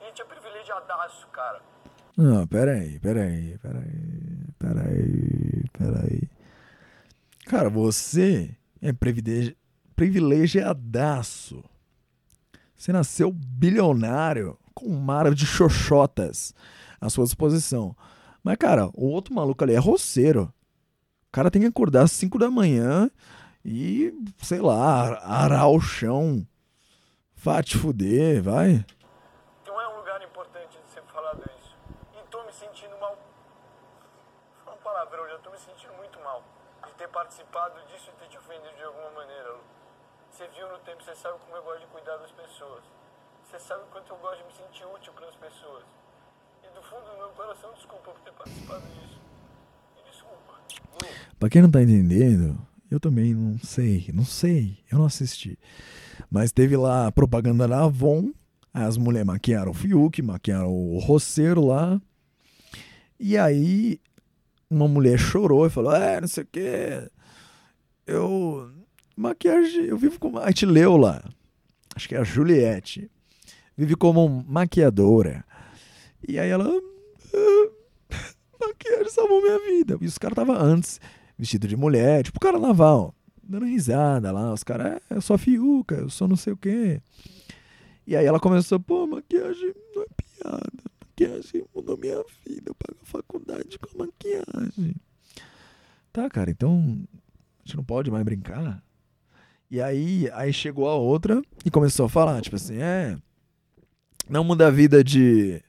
[0.00, 1.60] a gente é privilegiadaço, cara.
[2.16, 6.30] Não, peraí, peraí, peraí, peraí, peraí.
[7.46, 9.56] Cara, você é privilegi-
[9.96, 11.62] privilegiadaço.
[12.76, 16.54] Você nasceu bilionário com um mar de xoxotas
[17.00, 17.96] à sua disposição.
[18.42, 20.52] Mas, cara, o outro maluco ali é roceiro.
[21.28, 23.10] O cara tem que acordar às 5 da manhã
[23.64, 26.46] e, sei lá, arar o chão.
[27.36, 28.84] Vá te fuder, vai.
[29.62, 31.74] Então é um lugar importante de ser falado isso.
[32.14, 33.18] E tô me sentindo mal.
[34.64, 36.42] Falar um palavrão, já tô me sentindo muito mal.
[36.86, 39.60] De ter participado disso e ter te ofendido de alguma maneira, Lu.
[40.30, 42.82] Você viu no tempo, você sabe como eu gosto de cuidar das pessoas.
[43.44, 45.84] Você sabe o quanto eu gosto de me sentir útil para as pessoas.
[46.62, 49.20] E do fundo do meu coração, desculpa por ter participado disso.
[49.96, 50.60] E desculpa.
[51.38, 52.58] Pra quem não tá entendendo,
[52.90, 55.58] eu também não sei, não sei, eu não assisti.
[56.30, 58.32] Mas teve lá propaganda da Avon,
[58.72, 62.00] as mulheres maquiaram o Fiuk, maquiaram o roceiro lá.
[63.26, 63.98] E aí
[64.68, 67.10] uma mulher chorou e falou: É, não sei o que.
[68.06, 68.70] Eu.
[69.16, 69.86] Maquiagem.
[69.86, 70.38] Eu vivo como.
[70.38, 71.24] A gente leu lá.
[71.96, 73.10] Acho que é a Juliette.
[73.78, 75.42] Vive como maquiadora.
[76.28, 76.68] E aí ela.
[77.34, 77.70] "Ah,
[78.60, 79.96] maquiagem salvou minha vida.
[80.02, 81.00] E os caras estavam antes,
[81.38, 84.52] vestido de mulher, tipo carnaval, dando risada lá.
[84.52, 87.00] Os caras, é, eu sou a Fiuca, eu sou não sei o quê.
[88.06, 90.93] E aí ela começou, pô, maquiagem não é piada.
[91.14, 92.70] Maquiagem mudou minha vida.
[92.70, 94.96] Eu pago a faculdade com a maquiagem.
[96.12, 98.82] Tá, cara, então a gente não pode mais brincar.
[99.70, 103.16] E aí, aí chegou a outra e começou a falar, tipo assim, é.
[104.28, 105.62] Não muda a vida de.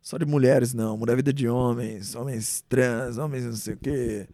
[0.00, 0.96] Só de mulheres, não.
[0.96, 4.28] Muda a vida de homens, homens trans, homens não sei o quê.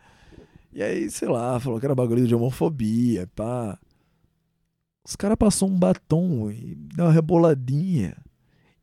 [0.73, 3.79] E aí, sei lá, falou que era bagulho de homofobia, pá.
[5.05, 8.17] Os caras passou um batom e deu uma reboladinha.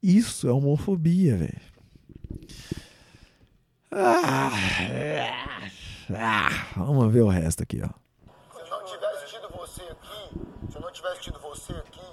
[0.01, 1.68] Isso é homofobia, velho.
[3.91, 4.51] Ah,
[6.15, 7.89] ah, vamos ver o resto aqui, ó.
[8.53, 12.05] Se eu não tivesse tido você aqui, se eu não tivesse tido você aqui,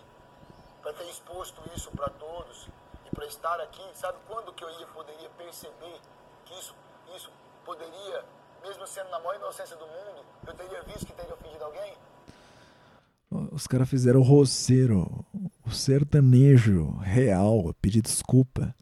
[0.83, 2.69] para ter exposto isso para todos
[3.05, 6.01] e para estar aqui, sabe quando que eu ia poderia perceber
[6.45, 6.75] que isso,
[7.15, 7.31] isso
[7.65, 8.25] poderia,
[8.63, 11.95] mesmo sendo na maior inocência do mundo, eu teria visto que teria ofendido alguém?
[13.53, 15.27] Os caras fizeram o roceiro,
[15.67, 18.75] o sertanejo real, pedir desculpa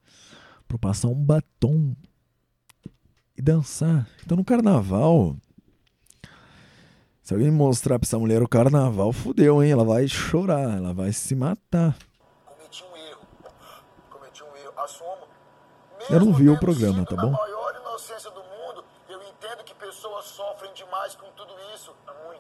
[0.69, 1.95] por passar um batom
[3.37, 4.09] e dançar.
[4.25, 5.37] Então no carnaval,
[7.23, 9.73] se alguém mostrar pra essa mulher o carnaval, fudeu, hein?
[9.73, 11.97] Ela vai chorar, ela vai se matar.
[12.45, 13.27] Cometi um erro.
[14.11, 14.73] Cometi um erro.
[14.77, 15.27] Assumo.
[16.11, 17.31] Eu não Mesmo vi o programa, tá bom?
[17.31, 21.95] maior inocência do mundo, eu entendo que pessoas sofrem demais com tudo isso.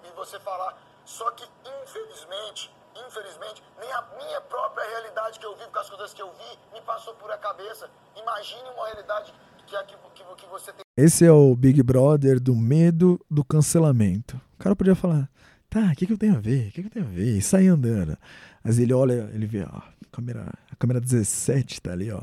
[0.06, 0.76] E você falar.
[1.04, 1.44] Só que,
[1.82, 2.70] infelizmente,
[3.14, 6.74] infelizmente, nem a minha própria realidade que eu vivo, com as coisas que eu vi,
[6.74, 7.88] me passou por a cabeça.
[8.20, 9.32] Imagine uma realidade
[9.66, 10.82] que, é que, que, que você tem.
[10.96, 14.40] Esse é o Big Brother do medo do cancelamento.
[14.54, 15.30] O cara podia falar,
[15.70, 16.68] tá, o que, que eu tenho a ver?
[16.68, 17.36] O que, que eu tenho a ver?
[17.36, 18.18] E sair andando.
[18.62, 22.22] Mas ele olha, ele vê, ó, a câmera, a câmera 17 tá ali, ó.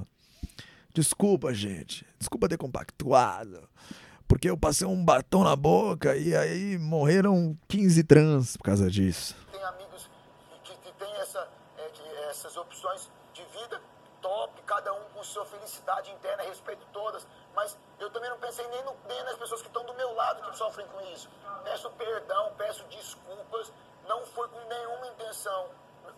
[0.93, 2.05] Desculpa, gente.
[2.19, 3.63] Desculpa ter compactuado.
[4.27, 9.35] Porque eu passei um batom na boca e aí morreram 15 trans por causa disso.
[9.51, 9.80] tem tem
[11.21, 11.47] essa,
[11.77, 13.81] é, que, essas opções de vida
[14.21, 17.25] top, cada um com sua felicidade interna, respeito todas.
[17.55, 20.41] Mas eu também não pensei nem, no, nem nas pessoas que estão do meu lado
[20.49, 21.29] que sofrem com isso.
[21.63, 23.71] Peço perdão, peço desculpas,
[24.07, 25.69] não foi com nenhuma intenção.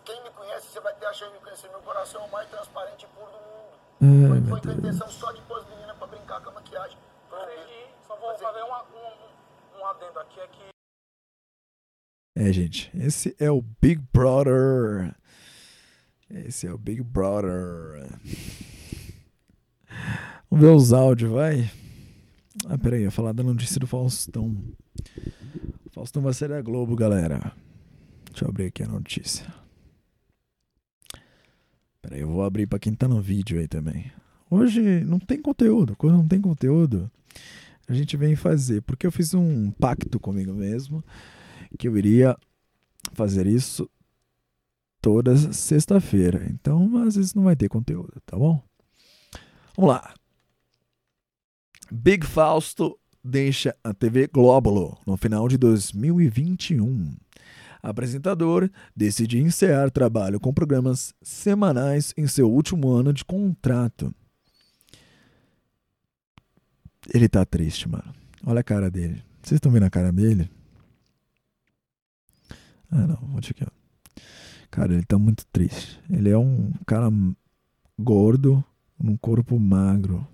[0.04, 1.68] Quem me conhece, você vai ter a chance de me conhecer.
[1.70, 3.74] Meu coração é o mais transparente e puro do mundo.
[4.02, 6.52] Ai, foi, foi com a intenção só de pôr as meninas pra brincar com a
[6.52, 6.98] maquiagem.
[8.06, 10.18] Só vou fazer uma- um, um adendo.
[10.18, 10.73] adendo aqui é que
[12.36, 15.14] É, gente, esse é o Big Brother.
[16.28, 18.08] Esse é o Big Brother.
[20.50, 21.70] Vamos ver os áudios, vai.
[22.66, 24.56] Ah, peraí, eu ia falar da notícia do Faustão.
[25.92, 27.52] Faustão vai ser da Globo, galera.
[28.28, 29.46] Deixa eu abrir aqui a notícia.
[32.02, 34.10] Peraí, eu vou abrir pra quem tá no vídeo aí também.
[34.50, 37.08] Hoje não tem conteúdo, quando não tem conteúdo,
[37.86, 38.82] a gente vem fazer.
[38.82, 41.02] Porque eu fiz um pacto comigo mesmo
[41.76, 42.36] que eu iria
[43.12, 43.88] fazer isso
[45.00, 46.46] toda sexta-feira.
[46.50, 48.62] Então, às vezes não vai ter conteúdo, tá bom?
[49.76, 50.14] Vamos lá.
[51.90, 57.14] Big Fausto deixa a TV Glóbulo no final de 2021.
[57.82, 64.14] Apresentador decide encerrar trabalho com programas semanais em seu último ano de contrato.
[67.12, 68.14] Ele tá triste, mano.
[68.46, 69.22] Olha a cara dele.
[69.42, 70.50] Vocês estão vendo a cara dele?
[72.90, 73.16] Ah, não.
[73.16, 74.20] Vou aqui, ó.
[74.70, 76.00] Cara, ele tá muito triste.
[76.10, 77.08] Ele é um cara
[77.98, 78.64] gordo,
[78.98, 80.26] num corpo magro.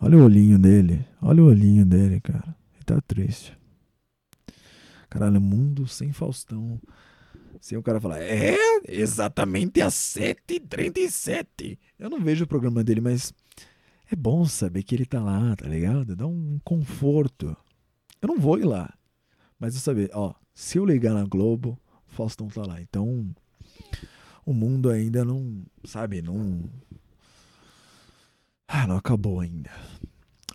[0.00, 1.04] Olha o olhinho dele.
[1.20, 2.56] Olha o olhinho dele, cara.
[2.74, 3.56] Ele tá triste.
[5.10, 6.80] Caralho, mundo sem Faustão.
[7.60, 8.56] Sem o cara falar, é
[8.88, 11.78] exatamente às 7h37.
[11.98, 13.34] Eu não vejo o programa dele, mas
[14.10, 16.16] é bom saber que ele tá lá, tá ligado?
[16.16, 17.54] Dá um conforto.
[18.22, 18.94] Eu não vou ir lá.
[19.58, 22.80] Mas eu saber, ó, se eu ligar na Globo, Faustão tá lá.
[22.80, 23.34] Então,
[24.44, 26.64] o mundo ainda não, sabe, não.
[28.66, 29.70] Ah, não acabou ainda.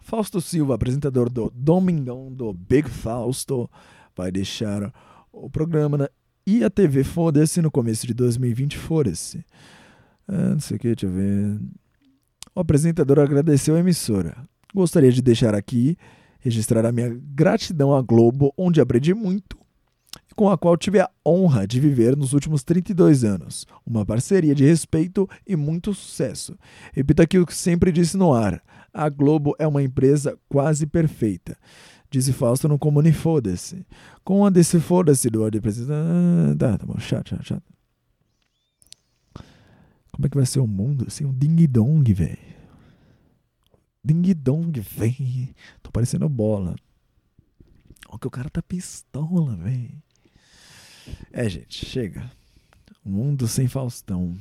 [0.02, 3.70] Fausto Silva, apresentador do Domingão do Big Fausto,
[4.16, 4.94] vai deixar
[5.32, 6.10] o programa na
[6.48, 8.78] e a TV Foda-se no começo de 2020.
[8.78, 9.44] Foda-se.
[10.28, 11.60] Ah, não sei o que, deixa eu ver.
[12.54, 14.38] O apresentador agradeceu a emissora.
[14.74, 15.98] Gostaria de deixar aqui,
[16.40, 19.58] registrar a minha gratidão à Globo, onde aprendi muito
[20.36, 23.66] com a qual tive a honra de viver nos últimos 32 anos.
[23.86, 26.58] Uma parceria de respeito e muito sucesso.
[26.94, 28.62] Repito aqui o que sempre disse no ar:
[28.94, 31.58] a Globo é uma empresa quase perfeita.
[32.10, 33.86] Disse Fausto no Comune Foda-se.
[34.24, 36.58] Com a desse Foda-se do presidente.
[36.58, 37.64] Tá, tá bom, chato, chato, chato.
[40.12, 42.38] Como é que vai ser o mundo sem um ding-dong, velho?
[44.02, 45.54] Ding-dong, velho.
[45.84, 46.76] Tô parecendo bola.
[48.08, 50.02] Olha que o cara tá pistola, velho.
[51.32, 52.30] É, gente, chega.
[53.06, 54.38] Um mundo sem Faustão.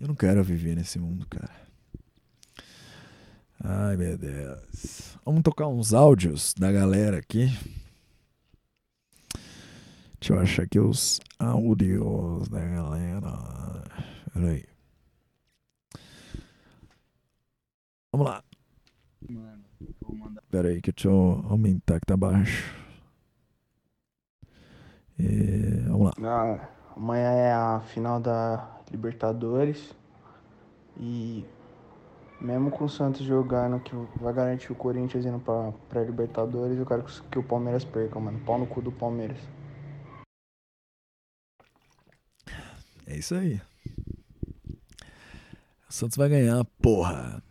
[0.00, 1.50] Eu não quero viver nesse mundo, cara.
[3.62, 5.16] Ai, meu Deus.
[5.24, 7.46] Vamos tocar uns áudios da galera aqui.
[10.20, 13.84] Deixa eu achar aqui os áudios da galera.
[14.32, 14.64] Peraí.
[18.12, 18.44] Vamos lá.
[19.28, 19.64] Mano,
[20.12, 20.42] mandar.
[20.50, 22.83] Peraí, que deixa eu aumentar que tá baixo.
[25.18, 26.12] É, vamos lá.
[26.22, 29.94] Ah, amanhã é a final da Libertadores.
[30.96, 31.44] E
[32.40, 36.86] mesmo com o Santos jogando, que vai garantir o Corinthians indo pra, pra Libertadores, eu
[36.86, 38.38] quero que o Palmeiras perca, mano.
[38.44, 39.38] Pau no cu do Palmeiras.
[43.06, 43.60] É isso aí.
[45.88, 47.42] O Santos vai ganhar, porra.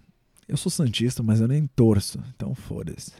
[0.47, 2.19] Eu sou Santista, mas eu nem torço.
[2.35, 3.13] Então foda-se.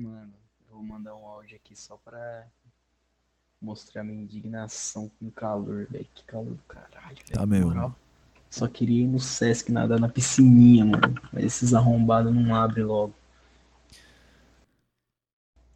[0.00, 0.34] Mano,
[0.68, 2.46] eu vou mandar um áudio aqui só pra
[3.60, 6.06] mostrar minha indignação com o calor, velho.
[6.14, 7.32] Que calor do caralho, velho.
[7.32, 7.96] Tá mesmo.
[8.50, 11.14] Só queria ir no Sesc nadar na piscininha, mano.
[11.32, 13.14] Mas esses arrombados não abrem logo.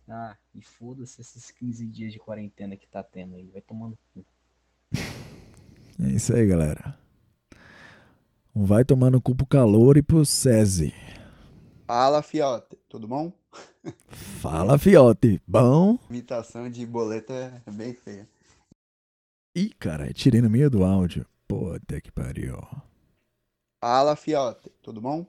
[0.09, 3.49] Ah, e foda-se esses 15 dias de quarentena que tá tendo aí.
[3.53, 4.25] Vai tomando cu.
[6.03, 6.99] É isso aí, galera.
[8.55, 10.93] Vai tomar no cu pro calor e pro SESI.
[11.87, 13.33] Fala, fiote, tudo bom?
[14.41, 15.41] Fala, fiote.
[15.47, 15.99] Bom?
[16.09, 18.29] Imitação de boleta é bem feia.
[19.55, 21.27] Ih, cara, tirei no meio do áudio.
[21.49, 22.57] Puta que pariu.
[23.83, 25.27] Fala, fiote, tudo bom?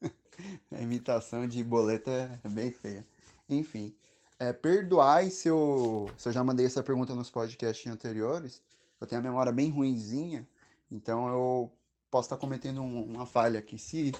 [0.70, 3.06] A imitação de boleta é bem feia.
[3.48, 3.94] Enfim,
[4.38, 8.62] é, perdoai se eu, se eu já mandei essa pergunta nos podcasts anteriores.
[9.00, 10.46] Eu tenho a memória bem ruinzinha,
[10.90, 11.72] então eu
[12.10, 13.78] posso estar cometendo um- uma falha aqui.
[13.78, 14.12] Se,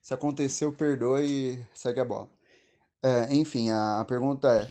[0.00, 2.28] se aconteceu, perdoe e segue a bola.
[3.04, 4.70] É, enfim, a, a pergunta é: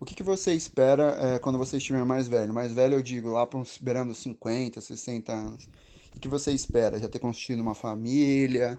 [0.00, 2.52] o que, que você espera é, quando você estiver mais velho?
[2.52, 5.68] Mais velho, eu digo, lá para uns beirando os 50, 60 anos.
[6.16, 6.98] O que você espera?
[6.98, 8.76] Já ter constituído uma família?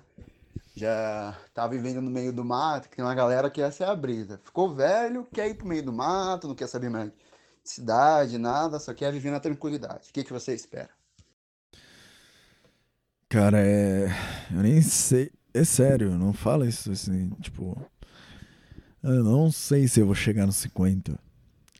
[0.75, 2.89] Já tá vivendo no meio do mato?
[2.89, 4.37] Que tem uma galera que essa é a brisa.
[4.43, 7.15] Ficou velho, quer ir pro meio do mato, não quer saber mais de
[7.63, 10.09] cidade, nada, só quer viver na tranquilidade.
[10.09, 10.89] O que, que você espera?
[13.29, 14.07] Cara, é.
[14.51, 15.31] Eu nem sei.
[15.53, 17.77] É sério, não fala isso assim, tipo.
[19.01, 21.11] Eu não sei se eu vou chegar nos 50.
[21.11, 21.17] Eu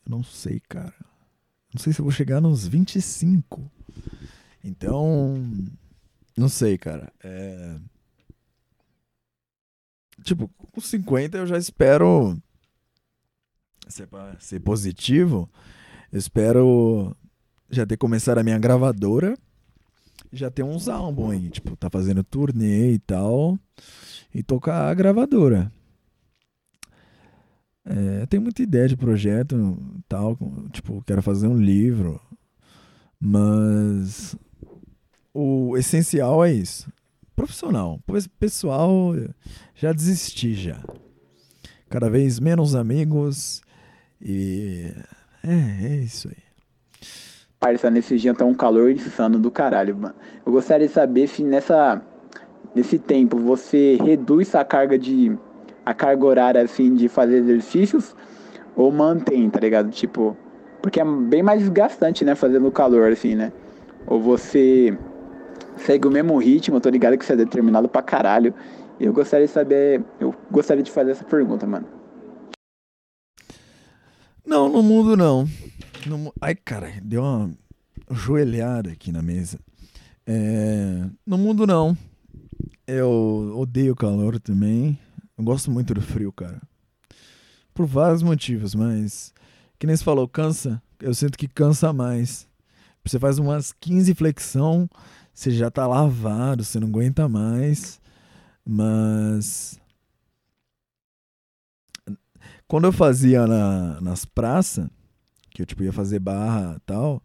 [0.08, 0.94] não sei, cara.
[1.74, 3.70] Não sei se eu vou chegar nos 25.
[4.64, 5.44] Então,
[6.36, 7.12] não sei, cara.
[7.24, 7.78] É...
[10.24, 12.38] Tipo, com 50 eu já espero
[13.88, 14.08] ser,
[14.40, 15.50] ser positivo.
[16.12, 17.16] Eu espero
[17.70, 19.38] já ter começado a minha gravadora.
[20.32, 23.58] Já ter uns álbuns aí, tipo, tá fazendo turnê e tal.
[24.34, 25.72] E tocar a gravadora.
[27.90, 29.76] É, tem muita ideia de projeto
[30.08, 30.38] tal,
[30.72, 32.22] tipo, quero fazer um livro,
[33.20, 34.36] mas
[35.34, 36.92] o essencial é isso.
[37.36, 38.00] Profissional,
[38.40, 39.16] pessoal,
[39.74, 40.84] já desisti já.
[41.90, 43.62] Cada vez menos amigos
[44.22, 44.94] e
[45.44, 46.44] é, é isso aí.
[47.60, 50.16] Parça, nesse dia tá um calor insano do caralho, mano.
[50.46, 52.00] Eu gostaria de saber se nessa
[52.76, 55.36] nesse tempo você reduz a carga de
[55.90, 58.16] a carga horária, assim, de fazer exercícios
[58.76, 59.90] ou mantém, tá ligado?
[59.90, 60.38] Tipo,
[60.84, 63.52] porque é bem mais desgastante, né, fazer no calor, assim, né?
[64.06, 64.96] Ou você
[65.78, 68.54] segue o mesmo ritmo, tô ligado que você é determinado pra caralho.
[69.00, 71.88] Eu gostaria de saber, eu gostaria de fazer essa pergunta, mano.
[74.46, 75.48] Não, no mundo não.
[76.06, 77.52] No, ai, cara, deu uma
[78.12, 79.60] joelhada aqui na mesa.
[80.28, 81.98] É, no mundo não.
[82.86, 85.00] Eu odeio calor também.
[85.40, 86.62] Eu gosto muito do frio, cara.
[87.74, 89.34] Por vários motivos, mas.
[89.80, 90.84] Que nem você falou, cansa.
[91.00, 92.46] Eu sinto que cansa mais.
[93.06, 94.90] Você faz umas 15 flexão,
[95.34, 98.02] você já tá lavado, você não aguenta mais.
[98.66, 99.80] Mas.
[102.68, 104.90] Quando eu fazia na, nas praças,
[105.52, 107.24] que eu tipo ia fazer barra tal,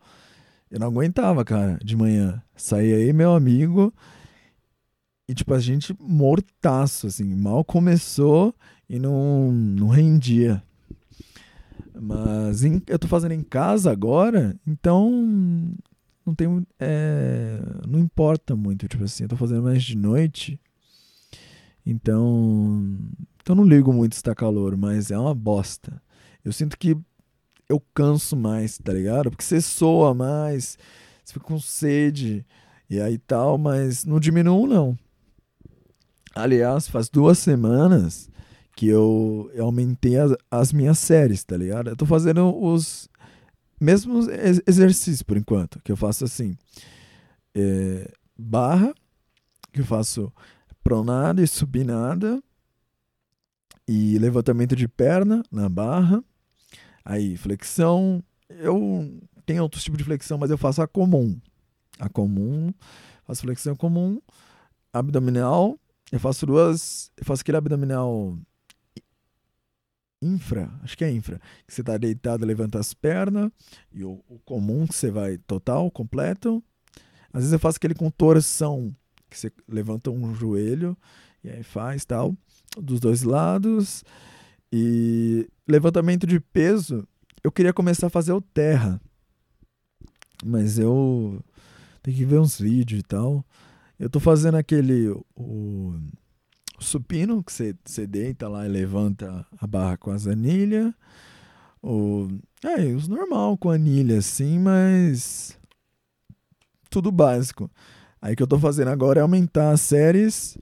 [0.70, 2.40] eu não aguentava, cara, de manhã.
[2.54, 3.92] Saía aí meu amigo
[5.28, 7.24] e, tipo, a gente mortaço, assim.
[7.34, 8.54] Mal começou
[8.88, 10.62] e não, não rendia.
[11.98, 15.10] Mas em, eu tô fazendo em casa agora, então
[16.26, 16.66] não tem.
[16.78, 18.86] É, não importa muito.
[18.88, 20.60] Tipo assim, eu tô fazendo mais de noite.
[21.86, 22.98] Então.
[23.40, 26.02] Então não ligo muito se tá calor, mas é uma bosta.
[26.44, 26.96] Eu sinto que
[27.68, 29.30] eu canso mais, tá ligado?
[29.30, 30.78] Porque você soa mais,
[31.24, 32.44] você fica com sede
[32.88, 34.98] e aí tal, mas não diminuo não.
[36.35, 38.28] Aliás, faz duas semanas
[38.76, 41.91] que eu, eu aumentei as, as, minhas séries, tá ligado?
[41.91, 43.09] Eu tô fazendo os
[43.80, 46.57] mesmos ex exercícios por enquanto, que eu faço assim,
[47.55, 48.93] é, barra,
[49.72, 50.32] que eu faço
[50.82, 52.43] pronada e subinada,
[53.87, 56.24] e levantamento de perna na barra,
[57.05, 61.39] aí flexão, eu tenho outros tipos de flexão, mas eu faço a comum,
[61.99, 62.72] a comum,
[63.24, 64.20] faço flexão comum,
[64.93, 65.78] abdominal,
[66.14, 67.10] eu faço duas.
[67.16, 68.38] Eu faço aquele abdominal
[70.22, 73.50] infra, acho que é infra, que você tá deitado, levanta as pernas,
[73.92, 76.62] e o, o, comum que você vai total, completo.
[77.32, 78.94] Às vezes eu faço aquele com torção,
[79.28, 80.96] que você levanta um joelho
[81.42, 82.34] e aí faz tal,
[82.80, 84.04] dos dois lados.
[84.72, 87.06] E levantamento de peso,
[87.42, 89.00] eu queria começar a fazer o terra.
[90.44, 91.44] Mas eu
[92.02, 93.44] tenho que ver uns vídeos e tal.
[93.99, 95.95] Eu tô fazendo aquele o,
[96.78, 100.92] supino, que você, deita lá e levanta a barra com as anilhas.
[101.82, 102.28] O,
[102.62, 105.59] é, os normal com anilha, assim, mas
[106.90, 107.70] tudo básico.
[108.20, 110.57] Aí que eu tô fazendo agora é aumentar as séries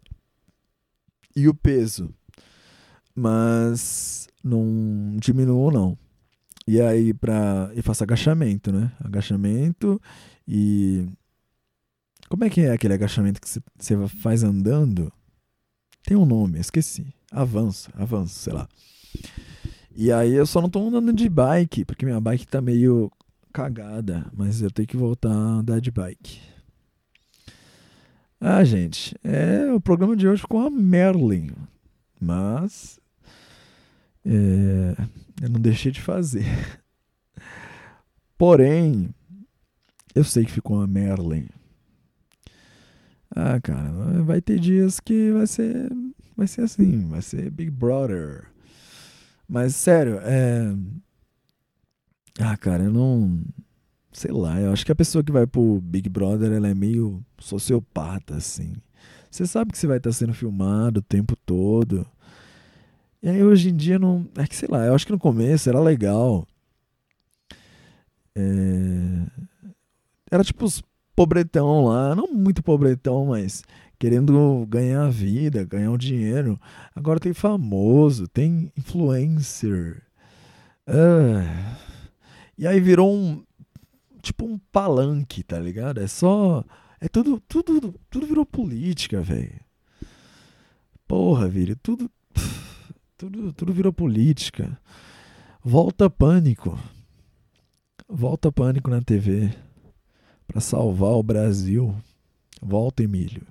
[1.34, 2.12] e o peso.
[3.14, 5.96] Mas não diminuo não.
[6.66, 8.92] E aí para e faço agachamento, né?
[9.00, 10.00] Agachamento
[10.46, 11.06] e
[12.32, 15.12] como é que é aquele agachamento que você faz andando?
[16.02, 17.14] Tem um nome, esqueci.
[17.30, 18.66] Avanço, avanço, sei lá.
[19.94, 23.12] E aí eu só não tô andando de bike, porque minha bike tá meio
[23.52, 26.40] cagada, mas eu tenho que voltar a andar de bike.
[28.40, 31.50] Ah, gente, é o programa de hoje com a Merlin,
[32.18, 32.98] mas
[34.24, 34.96] é,
[35.42, 36.46] eu não deixei de fazer.
[38.38, 39.14] Porém,
[40.14, 41.46] eu sei que ficou a Merlin.
[43.34, 43.90] Ah, cara,
[44.24, 45.90] vai ter dias que vai ser,
[46.36, 48.46] vai ser assim, vai ser Big Brother.
[49.48, 50.74] Mas sério, é
[52.40, 53.42] Ah, cara, eu não
[54.12, 57.24] sei lá, eu acho que a pessoa que vai pro Big Brother, ela é meio
[57.38, 58.74] sociopata assim.
[59.30, 62.06] Você sabe que você vai estar sendo filmado o tempo todo.
[63.22, 65.68] E aí hoje em dia não, é que sei lá, eu acho que no começo
[65.68, 66.46] era legal.
[68.34, 69.26] É...
[70.30, 70.82] Era tipo os
[71.14, 73.62] pobretão lá, não muito pobretão, mas
[73.98, 76.60] querendo ganhar vida, ganhar um dinheiro.
[76.94, 80.02] Agora tem famoso, tem influencer.
[80.86, 81.76] Ah,
[82.58, 83.44] e aí virou um
[84.20, 86.00] tipo um palanque, tá ligado?
[86.00, 86.64] É só
[87.00, 89.60] é tudo tudo tudo virou política, velho.
[91.06, 92.10] Porra, velho, tudo
[93.16, 94.78] tudo tudo virou política.
[95.62, 96.78] Volta pânico.
[98.08, 99.52] Volta pânico na TV
[100.52, 101.94] para salvar o Brasil.
[102.60, 103.42] Volta, Emílio.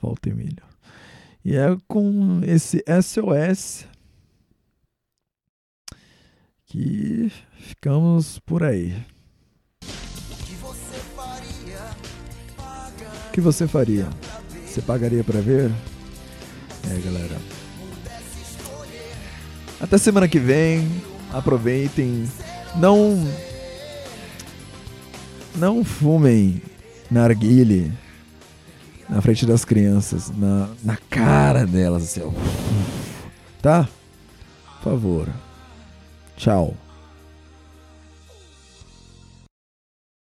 [0.00, 0.62] Volta, Emílio.
[1.44, 3.84] E é com esse SOS
[6.66, 9.04] que ficamos por aí.
[13.28, 14.08] O que você faria?
[14.64, 15.72] Você pagaria para ver?
[16.88, 17.40] É, galera.
[19.80, 20.88] Até semana que vem.
[21.32, 22.30] Aproveitem.
[22.76, 23.26] Não
[25.54, 26.60] não fumem
[27.10, 27.92] narguile
[29.08, 32.32] na frente das crianças, na, na cara delas, assim.
[33.60, 33.88] Tá?
[34.82, 35.28] Por favor.
[36.36, 36.74] Tchau.